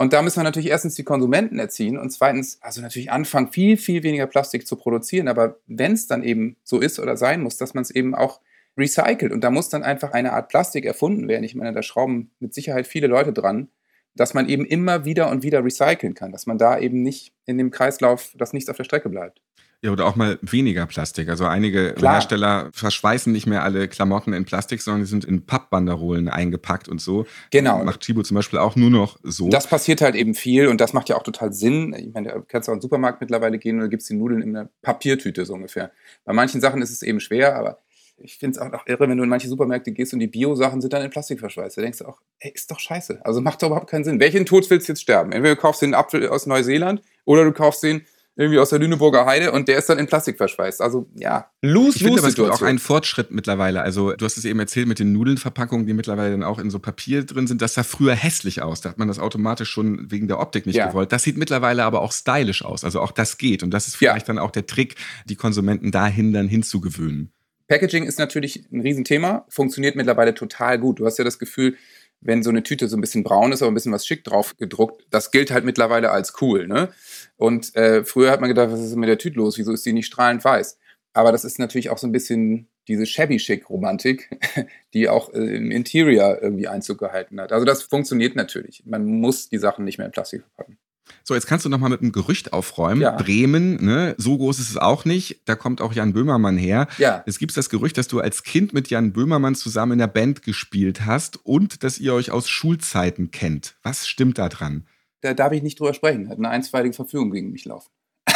Und 0.02 0.12
da 0.12 0.20
müssen 0.20 0.40
wir 0.40 0.42
natürlich 0.42 0.68
erstens 0.68 0.96
die 0.96 1.04
Konsumenten 1.04 1.60
erziehen 1.60 1.96
und 1.96 2.10
zweitens, 2.10 2.60
also 2.60 2.80
natürlich 2.80 3.12
anfangen, 3.12 3.52
viel, 3.52 3.76
viel 3.76 4.02
weniger 4.02 4.26
Plastik 4.26 4.66
zu 4.66 4.74
produzieren. 4.74 5.28
Aber 5.28 5.60
wenn 5.68 5.92
es 5.92 6.08
dann 6.08 6.24
eben 6.24 6.56
so 6.64 6.80
ist 6.80 6.98
oder 6.98 7.16
sein 7.16 7.40
muss, 7.40 7.56
dass 7.56 7.72
man 7.72 7.82
es 7.82 7.92
eben 7.92 8.12
auch 8.12 8.40
recycelt 8.76 9.30
und 9.30 9.44
da 9.44 9.52
muss 9.52 9.68
dann 9.68 9.84
einfach 9.84 10.10
eine 10.10 10.32
Art 10.32 10.48
Plastik 10.48 10.86
erfunden 10.86 11.28
werden. 11.28 11.44
Ich 11.44 11.54
meine, 11.54 11.72
da 11.72 11.84
schrauben 11.84 12.32
mit 12.40 12.52
Sicherheit 12.52 12.88
viele 12.88 13.06
Leute 13.06 13.32
dran, 13.32 13.68
dass 14.16 14.34
man 14.34 14.48
eben 14.48 14.64
immer 14.64 15.04
wieder 15.04 15.30
und 15.30 15.44
wieder 15.44 15.64
recyceln 15.64 16.14
kann, 16.14 16.32
dass 16.32 16.46
man 16.46 16.58
da 16.58 16.80
eben 16.80 17.04
nicht 17.04 17.32
in 17.46 17.56
dem 17.56 17.70
Kreislauf, 17.70 18.32
dass 18.36 18.52
nichts 18.52 18.68
auf 18.68 18.76
der 18.76 18.82
Strecke 18.82 19.08
bleibt. 19.08 19.40
Ja, 19.84 19.90
oder 19.90 20.06
auch 20.06 20.14
mal 20.14 20.38
weniger 20.42 20.86
Plastik. 20.86 21.28
Also 21.28 21.44
einige 21.44 21.94
Klar. 21.94 22.14
Hersteller 22.14 22.70
verschweißen 22.72 23.32
nicht 23.32 23.48
mehr 23.48 23.64
alle 23.64 23.88
Klamotten 23.88 24.32
in 24.32 24.44
Plastik, 24.44 24.80
sondern 24.80 25.02
die 25.02 25.08
sind 25.08 25.24
in 25.24 25.44
Pappbanderolen 25.44 26.28
eingepackt 26.28 26.88
und 26.88 27.00
so. 27.00 27.26
Genau. 27.50 27.82
Macht 27.82 28.00
Chibo 28.02 28.22
zum 28.22 28.36
Beispiel 28.36 28.60
auch 28.60 28.76
nur 28.76 28.90
noch 28.90 29.18
so. 29.24 29.48
Das 29.48 29.66
passiert 29.66 30.00
halt 30.00 30.14
eben 30.14 30.36
viel 30.36 30.68
und 30.68 30.80
das 30.80 30.92
macht 30.92 31.08
ja 31.08 31.16
auch 31.16 31.24
total 31.24 31.52
Sinn. 31.52 31.94
Ich 31.98 32.14
meine, 32.14 32.28
du 32.28 32.42
kannst 32.42 32.68
auch 32.68 32.74
in 32.74 32.78
den 32.78 32.82
Supermarkt 32.82 33.20
mittlerweile 33.20 33.58
gehen 33.58 33.76
und 33.76 33.82
da 33.82 33.86
gibt 33.88 34.02
es 34.02 34.08
die 34.08 34.14
Nudeln 34.14 34.40
in 34.40 34.56
einer 34.56 34.70
Papiertüte 34.82 35.44
so 35.44 35.54
ungefähr. 35.54 35.90
Bei 36.24 36.32
manchen 36.32 36.60
Sachen 36.60 36.80
ist 36.80 36.92
es 36.92 37.02
eben 37.02 37.18
schwer, 37.18 37.56
aber 37.56 37.78
ich 38.18 38.38
finde 38.38 38.56
es 38.56 38.64
auch 38.64 38.70
noch 38.70 38.86
irre, 38.86 39.08
wenn 39.08 39.16
du 39.16 39.24
in 39.24 39.28
manche 39.28 39.48
Supermärkte 39.48 39.90
gehst 39.90 40.12
und 40.12 40.20
die 40.20 40.28
Bio-Sachen 40.28 40.80
sind 40.80 40.92
dann 40.92 41.02
in 41.02 41.10
Plastik 41.10 41.40
verschweißt. 41.40 41.76
Da 41.76 41.82
denkst 41.82 41.98
du 41.98 42.04
auch, 42.04 42.20
ey, 42.38 42.52
ist 42.54 42.70
doch 42.70 42.78
scheiße. 42.78 43.20
Also 43.24 43.40
macht 43.40 43.60
doch 43.62 43.66
überhaupt 43.66 43.90
keinen 43.90 44.04
Sinn. 44.04 44.20
Welchen 44.20 44.46
Tod 44.46 44.70
willst 44.70 44.86
du 44.86 44.92
jetzt 44.92 45.02
sterben? 45.02 45.32
Entweder 45.32 45.56
du 45.56 45.60
kaufst 45.60 45.82
den 45.82 45.94
Apfel 45.94 46.28
aus 46.28 46.46
Neuseeland 46.46 47.02
oder 47.24 47.44
du 47.44 47.50
kaufst 47.50 47.82
den 47.82 48.02
irgendwie 48.34 48.58
aus 48.58 48.70
der 48.70 48.78
Lüneburger 48.78 49.26
Heide 49.26 49.52
und 49.52 49.68
der 49.68 49.76
ist 49.78 49.88
dann 49.90 49.98
in 49.98 50.06
Plastik 50.06 50.38
verschweißt. 50.38 50.80
Also 50.80 51.06
ja, 51.14 51.50
ich 51.60 51.70
finde 51.98 52.18
aber, 52.18 52.28
es 52.28 52.34
gibt 52.34 52.48
auch 52.50 52.62
einen 52.62 52.78
Fortschritt 52.78 53.30
mittlerweile. 53.30 53.82
Also 53.82 54.12
du 54.14 54.24
hast 54.24 54.38
es 54.38 54.46
eben 54.46 54.58
erzählt 54.58 54.88
mit 54.88 54.98
den 54.98 55.12
Nudelnverpackungen, 55.12 55.86
die 55.86 55.92
mittlerweile 55.92 56.30
dann 56.30 56.42
auch 56.42 56.58
in 56.58 56.70
so 56.70 56.78
Papier 56.78 57.24
drin 57.24 57.46
sind. 57.46 57.60
Das 57.60 57.74
sah 57.74 57.82
früher 57.82 58.14
hässlich 58.14 58.62
aus. 58.62 58.80
Da 58.80 58.88
hat 58.90 58.98
man 58.98 59.08
das 59.08 59.18
automatisch 59.18 59.68
schon 59.70 60.10
wegen 60.10 60.28
der 60.28 60.40
Optik 60.40 60.64
nicht 60.64 60.76
Ja. 60.76 60.86
gewollt. 60.88 61.12
Das 61.12 61.22
sieht 61.24 61.36
mittlerweile 61.36 61.84
aber 61.84 62.00
auch 62.00 62.12
stylisch 62.12 62.64
aus. 62.64 62.84
Also 62.84 63.00
auch 63.00 63.12
das 63.12 63.36
geht. 63.36 63.62
Und 63.62 63.70
das 63.70 63.86
ist 63.86 63.94
Ja. 64.00 64.12
vielleicht 64.12 64.28
dann 64.30 64.38
auch 64.38 64.50
der 64.50 64.66
Trick, 64.66 64.96
die 65.26 65.36
Konsumenten 65.36 65.90
dahin 65.90 66.32
dann 66.32 66.48
hinzugewöhnen. 66.48 67.32
Packaging 67.68 68.04
ist 68.04 68.18
natürlich 68.18 68.64
ein 68.72 68.80
Riesenthema, 68.80 69.46
funktioniert 69.48 69.94
mittlerweile 69.96 70.34
total 70.34 70.78
gut. 70.78 71.00
Du 71.00 71.06
hast 71.06 71.18
ja 71.18 71.24
das 71.24 71.38
Gefühl, 71.38 71.76
wenn 72.22 72.42
so 72.42 72.50
eine 72.50 72.62
Tüte 72.62 72.88
so 72.88 72.96
ein 72.96 73.00
bisschen 73.00 73.24
braun 73.24 73.52
ist, 73.52 73.62
aber 73.62 73.70
ein 73.70 73.74
bisschen 73.74 73.92
was 73.92 74.06
schick 74.06 74.24
drauf 74.24 74.56
gedruckt, 74.56 75.04
das 75.10 75.30
gilt 75.30 75.50
halt 75.50 75.64
mittlerweile 75.64 76.10
als 76.10 76.40
cool. 76.40 76.66
Ne? 76.66 76.90
Und 77.36 77.74
äh, 77.74 78.04
früher 78.04 78.30
hat 78.30 78.40
man 78.40 78.48
gedacht, 78.48 78.70
was 78.70 78.80
ist 78.80 78.96
mit 78.96 79.08
der 79.08 79.18
Tüte 79.18 79.36
los? 79.36 79.58
Wieso 79.58 79.72
ist 79.72 79.84
die 79.84 79.92
nicht 79.92 80.06
strahlend 80.06 80.44
weiß? 80.44 80.78
Aber 81.12 81.32
das 81.32 81.44
ist 81.44 81.58
natürlich 81.58 81.90
auch 81.90 81.98
so 81.98 82.06
ein 82.06 82.12
bisschen 82.12 82.68
diese 82.88 83.06
Shabby-Chic-Romantik, 83.06 84.30
die 84.94 85.08
auch 85.08 85.32
äh, 85.34 85.56
im 85.56 85.70
Interior 85.70 86.40
irgendwie 86.40 86.68
Einzug 86.68 86.98
gehalten 86.98 87.40
hat. 87.40 87.52
Also 87.52 87.64
das 87.64 87.82
funktioniert 87.82 88.36
natürlich. 88.36 88.82
Man 88.86 89.04
muss 89.04 89.48
die 89.48 89.58
Sachen 89.58 89.84
nicht 89.84 89.98
mehr 89.98 90.06
in 90.06 90.12
Plastik 90.12 90.42
verpacken. 90.42 90.78
So, 91.24 91.34
jetzt 91.34 91.46
kannst 91.46 91.64
du 91.64 91.68
noch 91.68 91.78
mal 91.78 91.88
mit 91.88 92.00
einem 92.00 92.12
Gerücht 92.12 92.52
aufräumen. 92.52 93.00
Ja. 93.00 93.12
Bremen, 93.12 93.84
ne, 93.84 94.14
so 94.18 94.36
groß 94.36 94.58
ist 94.58 94.70
es 94.70 94.76
auch 94.76 95.04
nicht. 95.04 95.40
Da 95.44 95.54
kommt 95.54 95.80
auch 95.80 95.92
Jan 95.92 96.12
Böhmermann 96.12 96.56
her. 96.56 96.88
Ja. 96.98 97.22
Es 97.26 97.38
gibt 97.38 97.56
das 97.56 97.68
Gerücht, 97.70 97.98
dass 97.98 98.08
du 98.08 98.20
als 98.20 98.42
Kind 98.42 98.72
mit 98.72 98.88
Jan 98.88 99.12
Böhmermann 99.12 99.54
zusammen 99.54 99.92
in 99.92 99.98
der 99.98 100.06
Band 100.06 100.42
gespielt 100.42 101.06
hast 101.06 101.44
und 101.44 101.82
dass 101.82 101.98
ihr 101.98 102.14
euch 102.14 102.30
aus 102.30 102.48
Schulzeiten 102.48 103.30
kennt. 103.30 103.76
Was 103.82 104.08
stimmt 104.08 104.38
da 104.38 104.48
dran? 104.48 104.86
Da 105.20 105.34
darf 105.34 105.52
ich 105.52 105.62
nicht 105.62 105.78
drüber 105.78 105.94
sprechen. 105.94 106.28
Hat 106.28 106.38
eine 106.38 106.48
einstweilige 106.48 106.94
Verfügung 106.94 107.30
gegen 107.30 107.50
mich 107.50 107.64
laufen. 107.64 107.90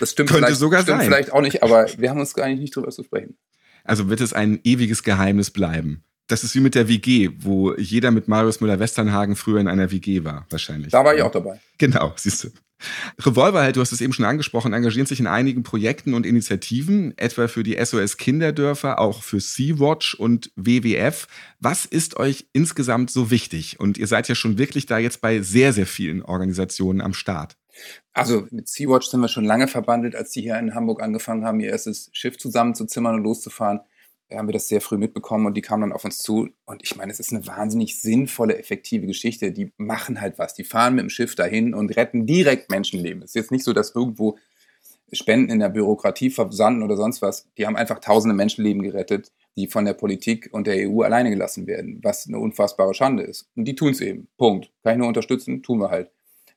Das 0.00 0.12
stimmt 0.12 0.30
Könnte 0.30 0.46
vielleicht, 0.46 0.60
sogar 0.60 0.82
stimmt 0.82 0.98
sein. 0.98 1.06
vielleicht 1.06 1.32
auch 1.32 1.40
nicht, 1.40 1.62
aber 1.62 1.86
wir 1.98 2.10
haben 2.10 2.20
uns 2.20 2.32
gar 2.32 2.46
nicht 2.48 2.76
drüber 2.76 2.90
zu 2.90 3.02
sprechen. 3.02 3.36
Also 3.82 4.08
wird 4.08 4.20
es 4.20 4.32
ein 4.32 4.60
ewiges 4.62 5.02
Geheimnis 5.02 5.50
bleiben. 5.50 6.04
Das 6.28 6.44
ist 6.44 6.54
wie 6.54 6.60
mit 6.60 6.74
der 6.74 6.88
WG, 6.88 7.30
wo 7.38 7.74
jeder 7.74 8.10
mit 8.10 8.28
Marius 8.28 8.60
Müller-Westernhagen 8.60 9.34
früher 9.34 9.60
in 9.60 9.68
einer 9.68 9.90
WG 9.90 10.24
war, 10.24 10.46
wahrscheinlich. 10.50 10.92
Da 10.92 11.04
war 11.04 11.14
ich 11.14 11.22
auch 11.22 11.32
dabei. 11.32 11.60
Genau, 11.78 12.12
siehst 12.16 12.44
du. 12.44 12.50
Revolverheld, 13.20 13.76
du 13.76 13.80
hast 13.80 13.92
es 13.92 14.00
eben 14.00 14.12
schon 14.12 14.24
angesprochen, 14.24 14.72
engagiert 14.72 15.08
sich 15.08 15.18
in 15.18 15.26
einigen 15.26 15.62
Projekten 15.62 16.14
und 16.14 16.24
Initiativen, 16.24 17.16
etwa 17.16 17.48
für 17.48 17.62
die 17.62 17.82
SOS 17.82 18.18
Kinderdörfer, 18.18 19.00
auch 19.00 19.22
für 19.22 19.40
Sea-Watch 19.40 20.14
und 20.14 20.52
WWF. 20.54 21.26
Was 21.58 21.86
ist 21.86 22.16
euch 22.18 22.46
insgesamt 22.52 23.10
so 23.10 23.30
wichtig? 23.30 23.80
Und 23.80 23.98
ihr 23.98 24.06
seid 24.06 24.28
ja 24.28 24.34
schon 24.34 24.58
wirklich 24.58 24.86
da 24.86 24.98
jetzt 24.98 25.20
bei 25.20 25.40
sehr, 25.40 25.72
sehr 25.72 25.86
vielen 25.86 26.22
Organisationen 26.22 27.00
am 27.00 27.14
Start. 27.14 27.56
Also 28.12 28.46
mit 28.50 28.68
Sea-Watch 28.68 29.08
sind 29.08 29.20
wir 29.20 29.28
schon 29.28 29.44
lange 29.44 29.66
verbandelt, 29.66 30.14
als 30.14 30.30
die 30.30 30.42
hier 30.42 30.58
in 30.58 30.74
Hamburg 30.74 31.02
angefangen 31.02 31.44
haben, 31.44 31.60
ihr 31.60 31.70
erstes 31.70 32.10
Schiff 32.12 32.36
zusammenzuzimmern 32.38 33.16
und 33.16 33.22
loszufahren. 33.22 33.80
Da 34.28 34.36
haben 34.36 34.48
wir 34.48 34.52
das 34.52 34.68
sehr 34.68 34.82
früh 34.82 34.98
mitbekommen 34.98 35.46
und 35.46 35.54
die 35.56 35.62
kamen 35.62 35.82
dann 35.82 35.92
auf 35.92 36.04
uns 36.04 36.18
zu. 36.18 36.50
Und 36.66 36.82
ich 36.82 36.96
meine, 36.96 37.10
es 37.10 37.18
ist 37.18 37.32
eine 37.32 37.46
wahnsinnig 37.46 38.00
sinnvolle, 38.00 38.58
effektive 38.58 39.06
Geschichte. 39.06 39.52
Die 39.52 39.72
machen 39.78 40.20
halt 40.20 40.38
was. 40.38 40.54
Die 40.54 40.64
fahren 40.64 40.96
mit 40.96 41.02
dem 41.02 41.10
Schiff 41.10 41.34
dahin 41.34 41.74
und 41.74 41.96
retten 41.96 42.26
direkt 42.26 42.70
Menschenleben. 42.70 43.22
Es 43.22 43.30
ist 43.30 43.34
jetzt 43.36 43.50
nicht 43.50 43.64
so, 43.64 43.72
dass 43.72 43.94
irgendwo 43.94 44.36
Spenden 45.12 45.50
in 45.50 45.60
der 45.60 45.70
Bürokratie 45.70 46.30
versanden 46.30 46.82
oder 46.82 46.96
sonst 46.96 47.22
was. 47.22 47.48
Die 47.56 47.66
haben 47.66 47.76
einfach 47.76 48.00
tausende 48.00 48.34
Menschenleben 48.34 48.82
gerettet, 48.82 49.32
die 49.56 49.66
von 49.66 49.86
der 49.86 49.94
Politik 49.94 50.50
und 50.52 50.66
der 50.66 50.88
EU 50.88 51.00
alleine 51.00 51.30
gelassen 51.30 51.66
werden, 51.66 52.00
was 52.02 52.26
eine 52.26 52.38
unfassbare 52.38 52.92
Schande 52.92 53.22
ist. 53.22 53.48
Und 53.56 53.64
die 53.64 53.74
tun 53.74 53.92
es 53.92 54.00
eben. 54.02 54.28
Punkt. 54.36 54.70
Kann 54.82 54.92
ich 54.92 54.98
nur 54.98 55.08
unterstützen, 55.08 55.62
tun 55.62 55.80
wir 55.80 55.90
halt. 55.90 56.10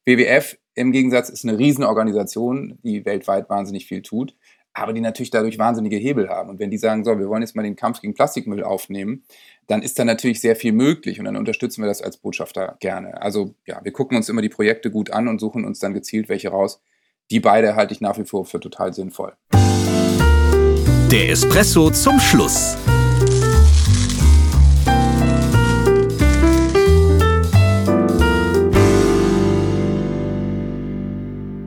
WWF 0.05 0.57
im 0.73 0.91
Gegensatz 0.91 1.29
ist 1.29 1.45
eine 1.45 1.57
Riesenorganisation, 1.57 2.79
die 2.83 3.05
weltweit 3.05 3.49
wahnsinnig 3.49 3.85
viel 3.85 4.01
tut, 4.01 4.35
aber 4.73 4.93
die 4.93 5.01
natürlich 5.01 5.31
dadurch 5.31 5.57
wahnsinnige 5.59 5.97
Hebel 5.97 6.29
haben. 6.29 6.49
Und 6.49 6.59
wenn 6.59 6.71
die 6.71 6.77
sagen, 6.77 7.03
so, 7.03 7.19
wir 7.19 7.27
wollen 7.27 7.41
jetzt 7.41 7.55
mal 7.55 7.63
den 7.63 7.75
Kampf 7.75 8.01
gegen 8.01 8.13
Plastikmüll 8.13 8.63
aufnehmen, 8.63 9.23
dann 9.67 9.81
ist 9.81 9.99
da 9.99 10.05
natürlich 10.05 10.39
sehr 10.39 10.55
viel 10.55 10.71
möglich 10.71 11.19
und 11.19 11.25
dann 11.25 11.35
unterstützen 11.35 11.81
wir 11.81 11.87
das 11.87 12.01
als 12.01 12.17
Botschafter 12.17 12.77
gerne. 12.79 13.21
Also 13.21 13.55
ja, 13.65 13.79
wir 13.83 13.91
gucken 13.91 14.17
uns 14.17 14.29
immer 14.29 14.41
die 14.41 14.49
Projekte 14.49 14.91
gut 14.91 15.11
an 15.11 15.27
und 15.27 15.39
suchen 15.39 15.65
uns 15.65 15.79
dann 15.79 15.93
gezielt 15.93 16.29
welche 16.29 16.49
raus. 16.49 16.81
Die 17.29 17.39
beide 17.39 17.75
halte 17.75 17.93
ich 17.93 18.01
nach 18.01 18.17
wie 18.17 18.25
vor 18.25 18.45
für 18.45 18.59
total 18.59 18.93
sinnvoll. 18.93 19.33
Der 21.11 21.29
Espresso 21.29 21.91
zum 21.91 22.19
Schluss. 22.19 22.77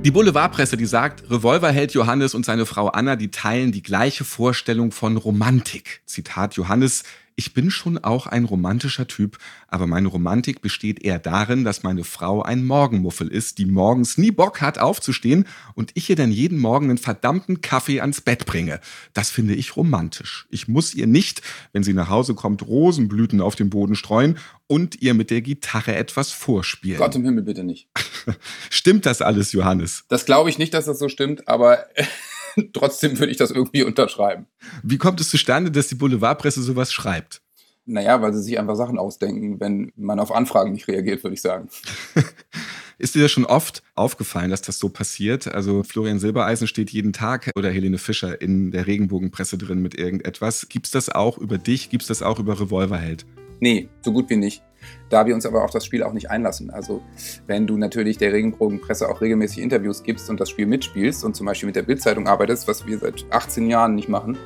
Die 0.04 0.10
Boulevardpresse, 0.10 0.76
die 0.76 0.84
sagt, 0.84 1.30
Revolverheld 1.30 1.94
Johannes 1.94 2.34
und 2.34 2.44
seine 2.44 2.66
Frau 2.66 2.88
Anna, 2.88 3.16
die 3.16 3.30
teilen 3.30 3.72
die 3.72 3.82
gleiche 3.82 4.24
Vorstellung 4.24 4.92
von 4.92 5.16
Romantik. 5.16 6.02
Zitat 6.04 6.56
Johannes, 6.56 7.04
ich 7.36 7.52
bin 7.52 7.70
schon 7.70 7.98
auch 7.98 8.26
ein 8.26 8.44
romantischer 8.44 9.06
Typ, 9.06 9.38
aber 9.68 9.86
meine 9.86 10.08
Romantik 10.08 10.60
besteht 10.60 11.04
eher 11.04 11.18
darin, 11.18 11.64
dass 11.64 11.82
meine 11.82 12.04
Frau 12.04 12.42
ein 12.42 12.64
Morgenmuffel 12.64 13.28
ist, 13.28 13.58
die 13.58 13.66
morgens 13.66 14.18
nie 14.18 14.30
Bock 14.30 14.60
hat 14.60 14.78
aufzustehen 14.78 15.46
und 15.74 15.90
ich 15.94 16.08
ihr 16.08 16.16
dann 16.16 16.30
jeden 16.30 16.58
Morgen 16.58 16.90
einen 16.90 16.98
verdammten 16.98 17.60
Kaffee 17.60 18.00
ans 18.00 18.20
Bett 18.20 18.46
bringe. 18.46 18.80
Das 19.12 19.30
finde 19.30 19.54
ich 19.54 19.76
romantisch. 19.76 20.46
Ich 20.50 20.68
muss 20.68 20.94
ihr 20.94 21.06
nicht, 21.06 21.42
wenn 21.72 21.82
sie 21.82 21.94
nach 21.94 22.08
Hause 22.08 22.34
kommt, 22.34 22.62
Rosenblüten 22.62 23.40
auf 23.40 23.56
den 23.56 23.70
Boden 23.70 23.96
streuen 23.96 24.38
und 24.66 25.02
ihr 25.02 25.14
mit 25.14 25.30
der 25.30 25.42
Gitarre 25.42 25.94
etwas 25.94 26.30
vorspielen. 26.30 26.98
Gott 26.98 27.14
im 27.16 27.24
Himmel 27.24 27.42
bitte 27.42 27.64
nicht. 27.64 27.88
Stimmt 28.70 29.06
das 29.06 29.22
alles, 29.22 29.52
Johannes? 29.52 30.04
Das 30.08 30.24
glaube 30.24 30.50
ich 30.50 30.58
nicht, 30.58 30.72
dass 30.72 30.86
das 30.86 30.98
so 30.98 31.08
stimmt, 31.08 31.48
aber 31.48 31.86
trotzdem 32.72 33.18
würde 33.18 33.32
ich 33.32 33.38
das 33.38 33.50
irgendwie 33.50 33.82
unterschreiben. 33.82 34.46
Wie 34.82 34.98
kommt 34.98 35.20
es 35.20 35.30
zustande, 35.30 35.70
dass 35.70 35.88
die 35.88 35.94
Boulevardpresse 35.94 36.62
sowas 36.62 36.92
schreibt? 36.92 37.42
Naja, 37.86 38.22
weil 38.22 38.32
sie 38.32 38.42
sich 38.42 38.58
einfach 38.58 38.76
Sachen 38.76 38.98
ausdenken, 38.98 39.60
wenn 39.60 39.92
man 39.96 40.18
auf 40.18 40.32
Anfragen 40.32 40.72
nicht 40.72 40.88
reagiert, 40.88 41.22
würde 41.22 41.34
ich 41.34 41.42
sagen. 41.42 41.68
Ist 42.98 43.14
dir 43.14 43.22
das 43.22 43.32
schon 43.32 43.44
oft 43.44 43.82
aufgefallen, 43.96 44.50
dass 44.50 44.62
das 44.62 44.78
so 44.78 44.88
passiert? 44.88 45.52
Also 45.52 45.82
Florian 45.82 46.20
Silbereisen 46.20 46.68
steht 46.68 46.90
jeden 46.90 47.12
Tag 47.12 47.50
oder 47.56 47.70
Helene 47.70 47.98
Fischer 47.98 48.40
in 48.40 48.70
der 48.70 48.86
Regenbogenpresse 48.86 49.58
drin 49.58 49.80
mit 49.80 49.98
irgendetwas. 49.98 50.68
Gibt 50.68 50.86
es 50.86 50.92
das 50.92 51.08
auch 51.08 51.36
über 51.36 51.58
dich? 51.58 51.90
Gibt 51.90 52.02
es 52.02 52.08
das 52.08 52.22
auch 52.22 52.38
über 52.38 52.58
Revolverheld? 52.58 53.26
Nee, 53.60 53.88
so 54.02 54.12
gut 54.12 54.30
wie 54.30 54.36
nicht. 54.36 54.62
Da 55.08 55.26
wir 55.26 55.34
uns 55.34 55.46
aber 55.46 55.64
auf 55.64 55.70
das 55.70 55.84
Spiel 55.84 56.02
auch 56.02 56.12
nicht 56.12 56.30
einlassen. 56.30 56.70
Also 56.70 57.02
wenn 57.46 57.66
du 57.66 57.76
natürlich 57.76 58.18
der 58.18 58.32
Regenbogenpresse 58.32 59.08
auch 59.08 59.20
regelmäßig 59.20 59.62
Interviews 59.62 60.02
gibst 60.02 60.30
und 60.30 60.40
das 60.40 60.50
Spiel 60.50 60.66
mitspielst 60.66 61.24
und 61.24 61.36
zum 61.36 61.46
Beispiel 61.46 61.66
mit 61.66 61.76
der 61.76 61.82
Bildzeitung 61.82 62.26
arbeitest, 62.26 62.68
was 62.68 62.86
wir 62.86 62.98
seit 62.98 63.24
18 63.30 63.68
Jahren 63.68 63.94
nicht 63.94 64.08
machen, 64.08 64.36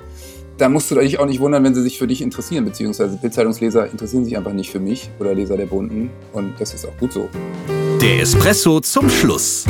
da 0.59 0.69
musst 0.69 0.91
du 0.91 0.97
dich 0.97 1.21
auch 1.21 1.27
nicht 1.27 1.41
wundern, 1.41 1.63
wenn 1.63 1.75
sie 1.75 1.83
sich 1.83 1.99
für 1.99 2.09
dich 2.09 2.21
interessieren, 2.21 2.65
beziehungsweise 2.65 3.17
Bildzeitungsleser 3.17 3.91
interessieren 3.91 4.25
sich 4.25 4.37
einfach 4.37 4.53
nicht 4.53 4.71
für 4.71 4.81
mich 4.81 5.09
oder 5.21 5.33
Leser 5.35 5.57
der 5.57 5.67
Bunden 5.67 6.11
und 6.33 6.61
das 6.61 6.75
ist 6.75 6.85
auch 6.85 6.97
gut 6.99 7.13
so. 7.13 7.29
Der 8.03 8.21
Espresso 8.21 8.81
zum 8.81 9.09
Schluss. 9.09 9.65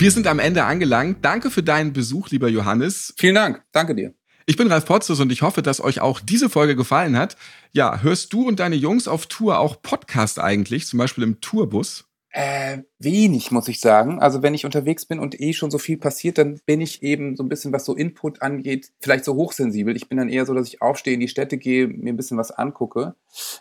Wir 0.00 0.12
sind 0.12 0.28
am 0.28 0.38
Ende 0.38 0.64
angelangt. 0.64 1.24
Danke 1.24 1.50
für 1.50 1.62
deinen 1.62 1.92
Besuch, 1.92 2.28
lieber 2.30 2.48
Johannes. 2.48 3.14
Vielen 3.16 3.34
Dank. 3.34 3.62
Danke 3.72 3.96
dir. 3.96 4.17
Ich 4.48 4.56
bin 4.56 4.72
Ralf 4.72 4.86
Potzus 4.86 5.20
und 5.20 5.30
ich 5.30 5.42
hoffe, 5.42 5.60
dass 5.60 5.78
euch 5.78 6.00
auch 6.00 6.20
diese 6.20 6.48
Folge 6.48 6.74
gefallen 6.74 7.18
hat. 7.18 7.36
Ja, 7.72 8.00
hörst 8.00 8.32
du 8.32 8.48
und 8.48 8.60
deine 8.60 8.76
Jungs 8.76 9.06
auf 9.06 9.26
Tour 9.26 9.58
auch 9.58 9.82
Podcast 9.82 10.40
eigentlich, 10.40 10.86
zum 10.86 10.98
Beispiel 10.98 11.22
im 11.22 11.42
Tourbus? 11.42 12.06
Äh, 12.30 12.78
wenig, 12.98 13.50
muss 13.50 13.68
ich 13.68 13.78
sagen. 13.78 14.20
Also 14.20 14.42
wenn 14.42 14.54
ich 14.54 14.64
unterwegs 14.64 15.04
bin 15.04 15.18
und 15.18 15.38
eh 15.38 15.52
schon 15.52 15.70
so 15.70 15.76
viel 15.76 15.98
passiert, 15.98 16.38
dann 16.38 16.58
bin 16.64 16.80
ich 16.80 17.02
eben 17.02 17.36
so 17.36 17.42
ein 17.42 17.50
bisschen, 17.50 17.74
was 17.74 17.84
so 17.84 17.94
Input 17.94 18.40
angeht, 18.40 18.90
vielleicht 19.00 19.26
so 19.26 19.34
hochsensibel. 19.34 19.94
Ich 19.94 20.08
bin 20.08 20.16
dann 20.16 20.30
eher 20.30 20.46
so, 20.46 20.54
dass 20.54 20.68
ich 20.68 20.80
aufstehe, 20.80 21.12
in 21.12 21.20
die 21.20 21.28
Städte 21.28 21.58
gehe, 21.58 21.86
mir 21.86 22.10
ein 22.10 22.16
bisschen 22.16 22.38
was 22.38 22.50
angucke. 22.50 23.16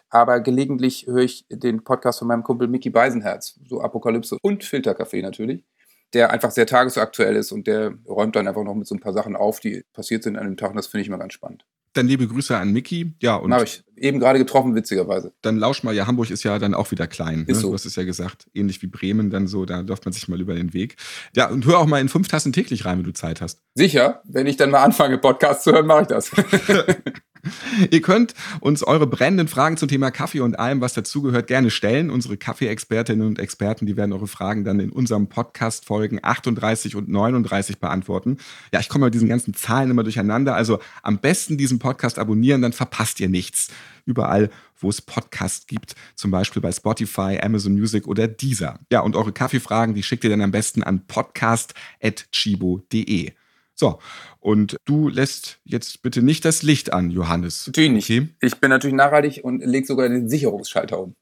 Aber 0.10 0.40
gelegentlich 0.40 1.06
höre 1.06 1.24
ich 1.24 1.46
den 1.50 1.84
Podcast 1.84 2.20
von 2.20 2.30
meinem 2.30 2.44
Kumpel 2.44 2.70
Mickey 2.70 2.92
Beisenherz, 2.92 3.60
so 3.68 3.82
Apokalypse 3.82 4.38
und 4.42 4.64
Filterkaffee 4.64 5.22
natürlich, 5.22 5.66
der 6.14 6.32
einfach 6.32 6.52
sehr 6.52 6.66
tagesaktuell 6.66 7.36
ist 7.36 7.52
und 7.52 7.68
der 7.68 7.94
räumt 8.08 8.36
dann 8.36 8.48
einfach 8.48 8.64
noch 8.64 8.76
mit 8.76 8.88
so 8.88 8.96
ein 8.96 9.00
paar 9.00 9.14
Sachen 9.14 9.36
auf, 9.36 9.60
die 9.60 9.84
passiert 9.94 10.24
sind 10.24 10.38
an 10.38 10.46
dem 10.46 10.58
Tag 10.58 10.72
und 10.72 10.78
das 10.78 10.88
finde 10.88 11.02
ich 11.02 11.08
immer 11.08 11.18
ganz 11.18 11.34
spannend. 11.34 11.66
Dann 11.98 12.08
liebe 12.08 12.28
Grüße 12.28 12.56
an 12.56 12.74
Mickey. 12.74 13.14
Ja, 13.24 13.38
und 13.38 13.52
Habe 13.52 13.64
ich 13.64 13.84
eben 13.96 14.20
gerade 14.20 14.38
getroffen, 14.38 14.76
witzigerweise. 14.76 15.34
Dann 15.42 15.58
lausch 15.58 15.82
mal, 15.82 15.96
ja, 15.96 16.06
Hamburg 16.06 16.30
ist 16.30 16.44
ja 16.44 16.60
dann 16.60 16.76
auch 16.76 16.92
wieder 16.92 17.08
klein. 17.08 17.46
Ne? 17.48 17.56
so. 17.56 17.70
Du 17.70 17.74
hast 17.74 17.86
es 17.86 17.96
ja 17.96 18.04
gesagt. 18.04 18.48
Ähnlich 18.54 18.84
wie 18.84 18.88
Bremen 18.88 19.32
dann 19.32 19.48
so, 19.48 19.66
da 19.66 19.80
läuft 19.80 20.06
man 20.06 20.12
sich 20.12 20.28
mal 20.28 20.40
über 20.40 20.54
den 20.54 20.74
Weg. 20.74 20.98
Ja, 21.36 21.50
und 21.50 21.66
hör 21.66 21.80
auch 21.80 21.88
mal 21.88 22.00
in 22.00 22.08
fünf 22.08 22.28
Tassen 22.28 22.54
täglich 22.54 22.86
rein, 22.86 23.00
wenn 23.00 23.06
du 23.06 23.14
Zeit 23.14 23.42
hast. 23.42 23.64
Sicher, 23.74 24.22
wenn 24.26 24.46
ich 24.46 24.58
dann 24.58 24.70
mal 24.70 24.84
anfange, 24.84 25.18
Podcast 25.18 25.64
zu 25.64 25.72
hören, 25.72 25.88
mache 25.88 26.04
ich 26.04 26.08
das. 26.08 26.30
Ihr 27.92 28.02
könnt 28.02 28.34
uns 28.60 28.84
eure 28.84 29.08
brennenden 29.08 29.48
Fragen 29.48 29.78
zum 29.78 29.88
Thema 29.88 30.12
Kaffee 30.12 30.42
und 30.42 30.60
allem, 30.60 30.82
was 30.82 30.94
dazugehört, 30.94 31.48
gerne 31.48 31.70
stellen. 31.70 32.10
Unsere 32.10 32.38
Kaffee-Expertinnen 32.38 33.26
und 33.26 33.40
Experten, 33.40 33.86
die 33.86 33.98
werden 33.98 34.14
eure 34.14 34.28
Fragen 34.28 34.64
dann 34.64 34.80
in 34.80 34.92
unserem 34.92 35.28
Podcast 35.28 35.86
Folgen 35.86 36.20
38 36.22 36.96
und 36.96 37.10
39 37.10 37.80
beantworten. 37.80 38.38
Ja, 38.74 38.80
ich 38.80 38.90
komme 38.90 39.06
mit 39.06 39.14
diesen 39.14 39.30
ganzen 39.30 39.54
Zahlen 39.54 39.92
immer 39.92 40.04
durcheinander. 40.04 40.56
Also 40.56 40.80
am 41.04 41.20
besten 41.20 41.58
diesen 41.58 41.80
Podcast 41.80 42.20
abonnieren, 42.20 42.62
dann 42.62 42.74
verpasst 42.74 43.20
ihr 43.20 43.30
nichts. 43.30 43.70
Überall, 44.06 44.50
wo 44.80 44.90
es 44.90 45.02
Podcasts 45.02 45.68
gibt, 45.68 45.96
zum 46.16 46.32
Beispiel 46.32 46.62
bei 46.62 46.72
Spotify, 46.72 47.38
Amazon 47.42 47.74
Music 47.74 48.08
oder 48.08 48.28
Deezer. 48.28 48.80
Ja, 48.92 49.02
und 49.02 49.16
eure 49.16 49.34
Kaffeefragen, 49.34 49.96
die 49.96 50.04
schickt 50.04 50.24
ihr 50.24 50.30
dann 50.30 50.42
am 50.42 50.52
besten 50.52 50.84
an 50.84 51.08
podcast.chibo.de. 51.08 53.32
So, 53.80 54.00
und 54.40 54.76
du 54.86 55.08
lässt 55.08 55.60
jetzt 55.64 56.02
bitte 56.02 56.24
nicht 56.24 56.46
das 56.46 56.64
Licht 56.64 56.94
an, 56.94 57.12
Johannes. 57.12 57.68
Natürlich 57.68 57.92
nicht. 57.92 58.10
Okay? 58.10 58.28
Ich 58.42 58.56
bin 58.56 58.72
natürlich 58.72 58.96
nachhaltig 58.96 59.44
und 59.44 59.64
leg 59.64 59.86
sogar 59.86 60.10
den 60.10 60.28
Sicherungsschalter 60.28 61.00
um. 61.00 61.14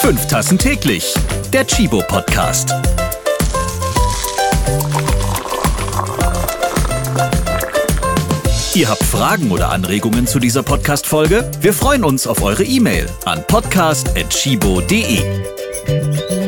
Fünf 0.00 0.28
Tassen 0.28 0.56
täglich. 0.56 1.14
Der 1.52 1.66
Chibo 1.66 2.00
Podcast. 2.06 2.72
Ihr 8.74 8.88
habt 8.88 9.02
Fragen 9.02 9.50
oder 9.50 9.70
Anregungen 9.70 10.28
zu 10.28 10.38
dieser 10.38 10.62
Podcast-Folge? 10.62 11.50
Wir 11.60 11.72
freuen 11.72 12.04
uns 12.04 12.28
auf 12.28 12.42
eure 12.42 12.64
E-Mail 12.64 13.08
an 13.24 13.44
podcast.chibo.de. 13.46 16.43